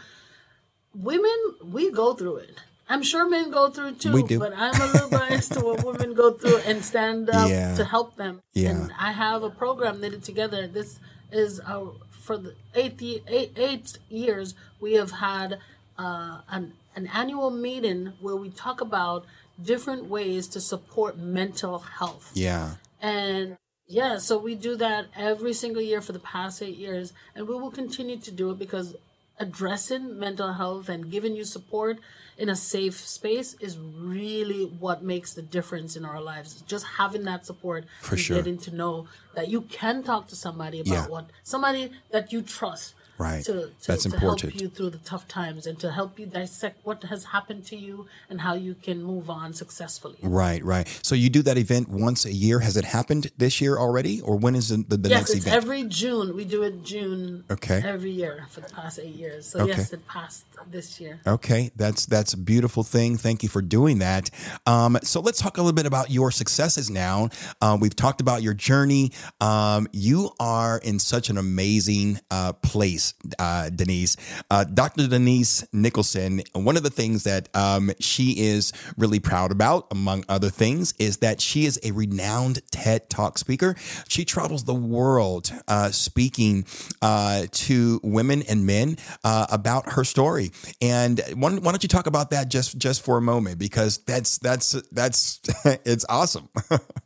[0.93, 1.35] women
[1.71, 2.55] we go through it.
[2.87, 4.37] I'm sure men go through it too, We do.
[4.37, 7.73] but I'm a little biased to what women go through and stand up Yeah.
[7.75, 8.41] to help them.
[8.53, 8.69] Yeah.
[8.71, 10.67] And I have a program knitted together.
[10.67, 10.99] This
[11.31, 15.57] is uh, for the eight, ye- eight, eight years we have had
[15.97, 19.25] uh, an an annual meeting where we talk about
[19.61, 22.31] different ways to support mental health.
[22.35, 23.57] yeah And
[23.87, 27.55] yeah, so we do that every single year for the past eight years, and we
[27.55, 28.95] will continue to do it because
[29.37, 31.99] addressing mental health and giving you support
[32.37, 36.61] in a safe space is really what makes the difference in our lives.
[36.67, 38.37] Just having that support For and sure.
[38.37, 41.07] getting to know that you can talk to somebody about Yeah.
[41.07, 43.43] what somebody that you trust Right.
[43.45, 44.41] To, to, That's to important.
[44.41, 47.75] help you through the tough times and to help you dissect what has happened to
[47.77, 50.17] you and how you can move on successfully.
[50.21, 50.87] Right, right.
[51.01, 52.59] So you do that event once a year.
[52.59, 55.55] Has it happened this year already, or when is the, the, yes, next it's event?
[55.63, 56.35] every June.
[56.35, 57.81] We do it June Okay.
[57.85, 59.45] every year for the past eight years.
[59.45, 59.69] So Okay.
[59.77, 61.19] yes, it passed this year.
[61.27, 63.17] Okay, that's that's a beautiful thing.
[63.17, 64.29] Thank you for doing that.
[64.65, 67.29] Um, so let's talk a little bit about your successes now.
[67.61, 69.11] Uh, we've talked about your journey.
[69.39, 73.04] Um, you are in such an amazing uh, place,
[73.39, 74.17] uh, Denise.
[74.49, 75.07] Uh, Dr.
[75.07, 76.41] Denise Nicholson.
[76.53, 81.17] One of the things that um, she is really proud about, among other things, is
[81.17, 83.75] that she is a renowned TED Talk speaker.
[84.07, 86.65] She travels the world uh, speaking
[87.01, 90.51] uh, to women and men uh, about her story.
[90.81, 94.71] And why don't you talk about that just just for a moment because that's that's
[94.91, 95.41] that's
[95.85, 96.49] it's awesome.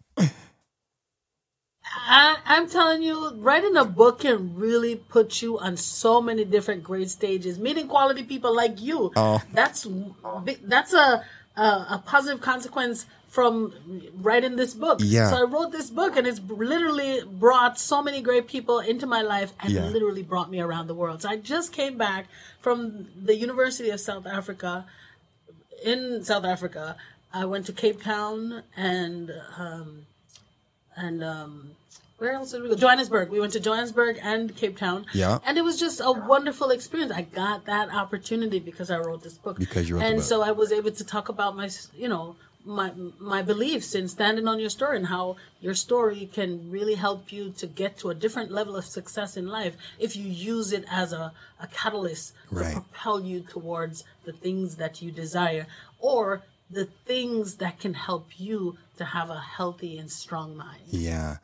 [2.12, 6.84] I, I'm telling you, writing a book can really put you on so many different
[6.84, 7.60] great stages.
[7.60, 9.40] Meeting quality people like you, Oh.
[9.54, 9.86] that's
[10.64, 11.24] that's a,
[11.56, 13.74] a a positive consequence from
[14.22, 15.00] writing this book.
[15.04, 15.30] Yeah.
[15.30, 19.22] So I wrote this book, and it's literally brought so many great people into my
[19.22, 19.86] life, and Yeah.
[19.86, 21.22] literally brought me around the world.
[21.22, 22.26] So I just came back
[22.60, 24.86] from the University of South Africa.
[25.86, 26.98] In South Africa,
[27.32, 29.32] I went to Cape Town and.
[29.60, 30.06] Um,
[31.00, 31.72] and um,
[32.18, 32.76] where else did we go?
[32.76, 33.30] Johannesburg.
[33.30, 35.06] We went to Johannesburg and Cape Town.
[35.14, 35.40] Yeah.
[35.46, 37.12] And it was just a wonderful experience.
[37.12, 39.58] I got that opportunity because I wrote this book.
[39.58, 42.36] Because you wrote and so I was able to talk about my, you know,
[42.66, 47.32] my my beliefs in standing on your story and how your story can really help
[47.32, 50.84] you to get to a different level of success in life if you use it
[50.92, 51.32] as a,
[51.62, 52.74] a catalyst Right.
[52.76, 55.68] to propel you towards the things that you desire
[56.00, 60.84] or the things that can help you to have a healthy and strong mind.
[60.88, 61.38] Yeah.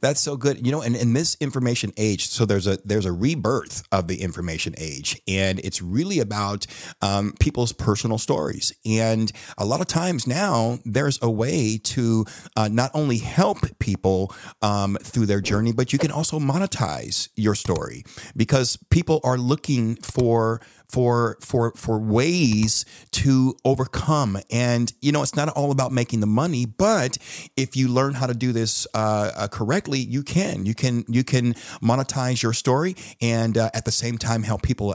[0.00, 0.64] That's so good.
[0.64, 4.22] You know, and in this information age, so there's a there's a rebirth of the
[4.22, 6.66] information age, and it's really about
[7.02, 8.72] um, people's personal stories.
[8.84, 12.24] And a lot of times now, there's a way to
[12.56, 17.54] uh, not only help people um, through their journey, but you can also monetize your
[17.54, 18.04] story
[18.36, 20.60] because people are looking for
[20.90, 26.26] for for for ways to overcome and you know it's not all about making the
[26.26, 27.16] money but
[27.56, 29.30] if you learn how to do this uh,
[29.60, 31.52] correctly you can you can you can
[31.90, 34.94] monetize your story and uh, at the same time help people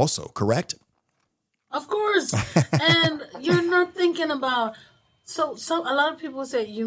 [0.00, 0.74] also correct
[1.70, 2.34] Of course.
[2.94, 4.74] and you're not thinking about
[5.24, 6.86] so so a lot of people say you,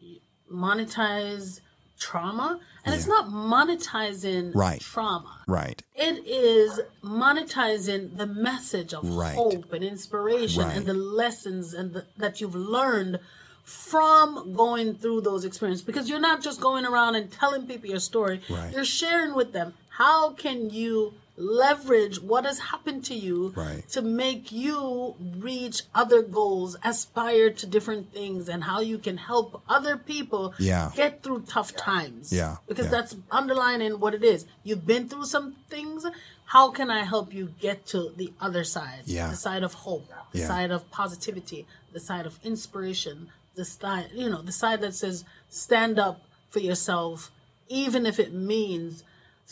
[0.00, 0.18] you
[0.52, 1.60] monetize
[2.06, 4.80] trauma and it's not monetizing Right.
[4.80, 5.34] trauma.
[5.46, 9.36] right It is monetizing the message of Right.
[9.36, 10.76] hope and inspiration Right.
[10.76, 13.20] and the lessons and the, that you've learned
[13.64, 18.00] from going through those experiences because you're not just going around and telling people your
[18.00, 18.72] story Right.
[18.72, 23.88] you're sharing with them how can you leverage what has happened to you Right.
[23.90, 29.62] to make you reach other goals aspire to different things and how you can help
[29.68, 30.90] other people Yeah.
[30.94, 32.90] get through tough times Yeah, because yeah.
[32.90, 36.04] that's underlining what it is you've been through some things
[36.46, 39.30] how can i help you get to the other side Yeah.
[39.30, 44.28] the side of hope the side of positivity the side of inspiration the side you
[44.28, 47.30] know the side that says stand up for yourself
[47.68, 49.04] even if it means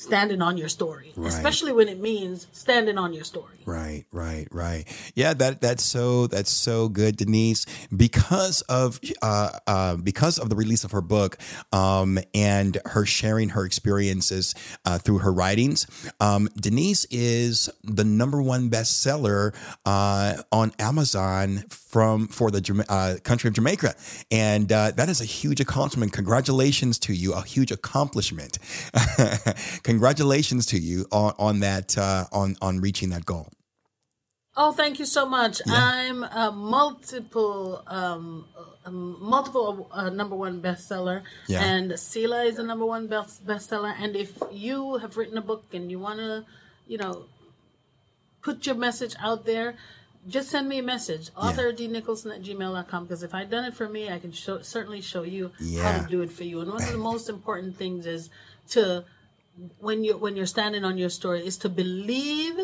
[0.06, 1.32] standing on your story Right.
[1.32, 4.84] especially when it means standing on your story Right, right, right.
[5.14, 7.66] Yeah, that that's so that's so good, Denise.
[7.94, 11.38] Because of uh, uh, because of the release of her book
[11.72, 15.86] um, and her sharing her experiences uh, through her writings,
[16.20, 23.48] um, Denise is the number one bestseller uh, on Amazon from for the uh, country
[23.48, 23.94] of Jamaica,
[24.32, 26.12] and uh, that is a huge accomplishment.
[26.12, 28.58] Congratulations to you, a huge accomplishment.
[29.90, 33.48] Congratulations to you on on that uh, on on reaching that goal.
[34.56, 35.60] Oh, thank you so much.
[35.66, 38.46] I'm a multiple, um,
[38.84, 41.64] a multiple uh, number one bestseller, Yeah.
[41.64, 43.92] and Sela is a number one best bestseller.
[43.98, 46.44] And if you have written a book and you want to,
[46.86, 47.24] you know,
[48.42, 49.74] put your message out there,
[50.28, 53.04] just send me a message, author nicholson at gmail.com.
[53.06, 55.50] Because if I've done it for me, I can show, certainly show you
[55.82, 56.60] how to do it for you.
[56.60, 58.30] And one of the most important things is
[58.70, 59.04] to
[59.78, 62.58] when you're when you're standing on your story is to believe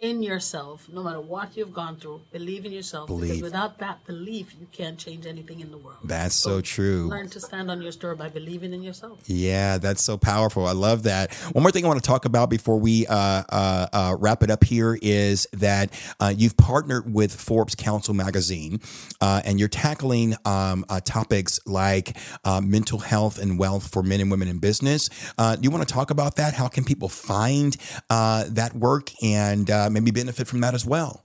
[0.00, 2.22] in yourself, no matter what you've gone through.
[2.32, 3.06] Believe in yourself.
[3.06, 3.28] Believe.
[3.28, 5.98] Because without that belief, you can't change anything in the world.
[6.04, 7.06] That's so true.
[7.08, 9.20] Learn to stand on your story by believing in yourself.
[9.26, 10.66] Yeah, that's so powerful.
[10.66, 11.34] I love that.
[11.52, 14.50] One more thing I want to talk about before we uh, uh, uh, wrap it
[14.50, 18.80] up here is that uh, you've partnered with Forbes Council magazine,
[19.20, 22.16] uh, and you're tackling um, uh, topics like
[22.62, 25.08] mental health and wealth for men and women in business.
[25.36, 26.54] do you want to talk about that?
[26.54, 27.76] How can people find
[28.08, 31.22] that work and maybe benefit from that as well?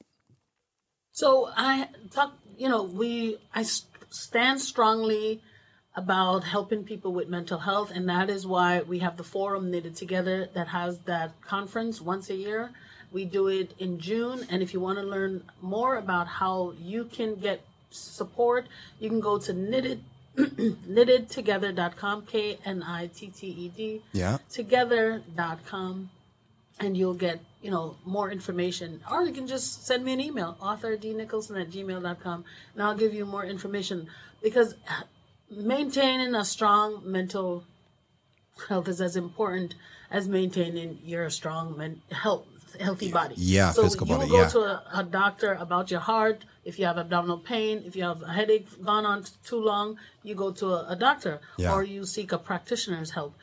[1.11, 3.63] So I talk, you know, we I
[4.09, 5.41] stand strongly
[5.95, 9.95] about helping people with mental health, and that is why we have the forum knitted
[9.95, 12.71] together that has that conference once a year.
[13.13, 17.05] We do it in June, and if you want to learn more about how you
[17.05, 17.61] can get
[17.91, 18.67] support,
[18.99, 20.03] you can go to knitted
[20.35, 26.09] knittedtogether.com k n i t t e d yeah together.com
[26.79, 29.01] and you'll get you know more information.
[29.09, 32.95] Or you can just send me an email author d nicholson at gmail.com and i'll
[32.95, 34.07] give you more information.
[34.43, 35.03] Because uh,
[35.49, 37.63] maintaining a strong mental
[38.67, 39.75] health is as important
[40.11, 42.45] as maintaining your strong men- health
[42.79, 43.35] healthy body.
[43.37, 44.47] Yeah so physical you body go yeah.
[44.49, 48.21] to a, a doctor about your heart if you have abdominal pain if you have
[48.21, 51.73] a headache gone on too long you go to a, a doctor Yeah.
[51.73, 53.33] or you seek a practitioner's help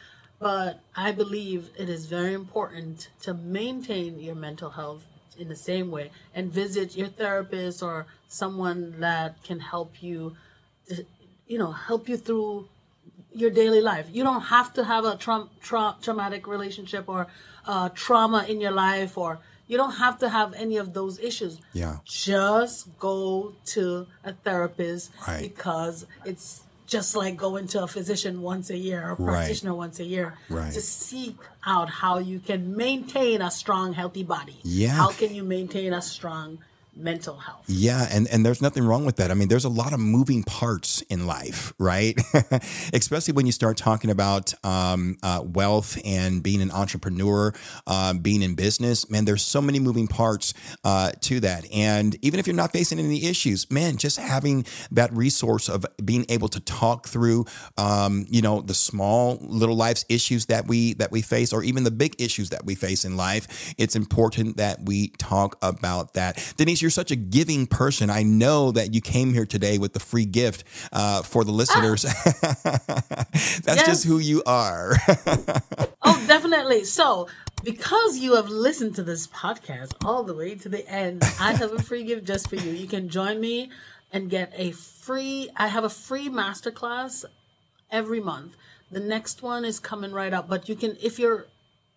[0.42, 5.04] but I believe it is very important to maintain your mental health
[5.38, 10.36] in the same way and visit your therapist or someone that can help you,
[11.46, 12.68] you know, help you through
[13.32, 14.06] your daily life.
[14.12, 17.28] You don't have to have a tra- tra- traumatic relationship or
[17.66, 19.38] uh, trauma in your life or
[19.68, 21.58] you don't have to have any of those issues.
[21.72, 21.98] Yeah.
[22.04, 25.40] Just go to a therapist Right.
[25.40, 26.61] because it's
[26.92, 29.32] just like going to a physician once a year or Right.
[29.34, 30.72] practitioner once a year Right.
[30.74, 31.36] to seek
[31.66, 34.58] out how you can maintain a strong, healthy body.
[34.62, 34.90] Yeah.
[34.90, 36.58] How can you maintain a strong
[36.94, 37.64] mental health?
[37.66, 39.30] Yeah, and, and there's nothing wrong with that.
[39.30, 42.20] I mean, there's a lot of moving parts in life, right?
[42.92, 47.52] Especially when you start talking about um, uh, wealth and being an entrepreneur,
[47.86, 49.08] uh, being in business.
[49.10, 51.70] Man, there's so many moving parts uh, to that.
[51.72, 56.26] And even if you're not facing any issues, man, just having that resource of being
[56.28, 57.46] able to talk through,
[57.78, 61.84] um, you know, the small little life's issues that we that we face, or even
[61.84, 66.52] the big issues that we face in life, it's important that we talk about that.
[66.56, 68.10] Denise, you're such a giving person.
[68.10, 72.02] I know that you came here today with the free gift uh, for the listeners.
[72.52, 73.86] That's Yes.
[73.86, 74.96] just who you are.
[76.04, 76.82] Oh, definitely.
[76.82, 77.28] So,
[77.62, 81.72] because you have listened to this podcast all the way to the end, I have
[81.72, 82.72] a free gift just for you.
[82.72, 83.70] You can join me
[84.12, 87.24] and get a free, I have a free masterclass
[87.90, 88.56] every month.
[88.90, 91.46] The next one is coming right up, but you can, if you're,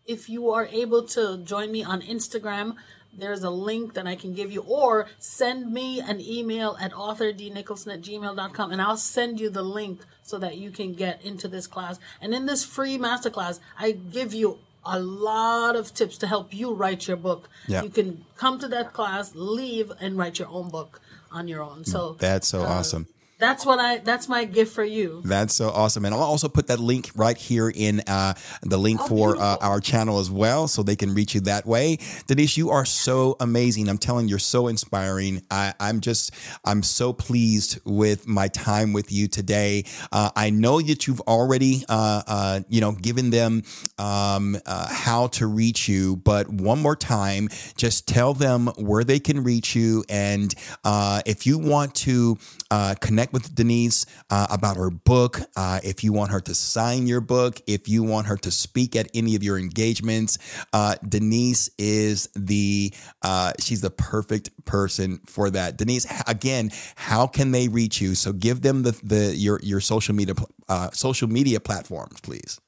[0.05, 2.75] if you are able to join me on Instagram,
[3.17, 7.93] there's a link that I can give you, or send me an email at authordnicholson
[7.93, 11.67] at gmail.com and I'll send you the link so that you can get into this
[11.67, 11.99] class.
[12.21, 16.73] And in this free masterclass, I give you a lot of tips to help you
[16.73, 17.49] write your book.
[17.67, 17.83] Yeah.
[17.83, 21.01] You can come to that class, leave, and write your own book
[21.31, 21.85] on your own.
[21.85, 23.07] So That's so uh, awesome.
[23.37, 25.21] That's what I, that's my gift for you.
[25.25, 26.05] That's so awesome.
[26.05, 29.79] And I'll also put that link right here in uh, the link for uh, our
[29.79, 31.97] channel as well, so they can reach you that way.
[32.27, 33.89] Denise, you are so amazing.
[33.89, 35.41] I'm telling you, you're so inspiring.
[35.51, 36.31] I, I'm just,
[36.63, 39.85] I'm so pleased with my time with you today.
[40.11, 43.63] Uh, I know that you've already, uh, uh, you know, given them
[43.97, 49.19] um, uh, how to reach you, but one more time, just tell them where they
[49.19, 50.03] can reach you.
[50.09, 52.37] And uh, if you want to
[52.71, 52.95] uh,
[53.25, 57.21] connect with Denise uh, about her book, uh, if you want her to sign your
[57.21, 60.37] book, if you want her to speak at any of your engagements,
[60.73, 65.77] uh, Denise is the uh, she's the perfect person for that.
[65.77, 68.15] Denise, again, how can they reach you?
[68.15, 70.35] So give them the the your your social media
[70.69, 72.59] uh, social media platforms, please.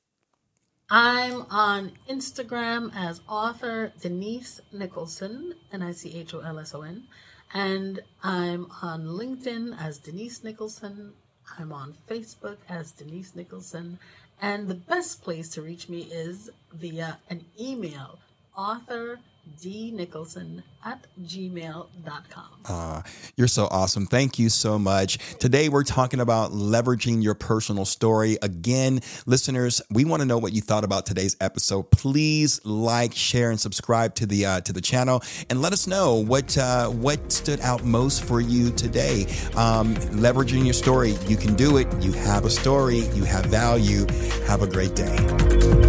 [0.89, 6.82] I'm on Instagram as author Denise Nicholson, N I C H O L S O
[6.82, 7.03] N.
[7.54, 11.14] And I'm on LinkedIn as Denise Nicholson.
[11.58, 14.00] I'm on Facebook as Denise Nicholson.
[14.41, 18.20] And the best place to reach me is via an email,
[18.56, 19.20] author
[19.62, 22.45] D Nicholson at gmail.com.
[22.66, 23.02] Uh,
[23.36, 24.06] you're so awesome.
[24.06, 25.18] Thank you so much.
[25.39, 28.38] Today, we're talking about leveraging your personal story.
[28.41, 31.91] Again, listeners, we want to know what you thought about today's episode.
[31.91, 36.16] Please like, share, and subscribe to the uh, to the channel, and let us know
[36.16, 39.26] what uh, what stood out most for you today.
[39.56, 41.88] Um, leveraging your story, you can do it.
[42.02, 43.00] You have a story.
[43.14, 44.06] You have value.
[44.45, 45.87] Have a great day.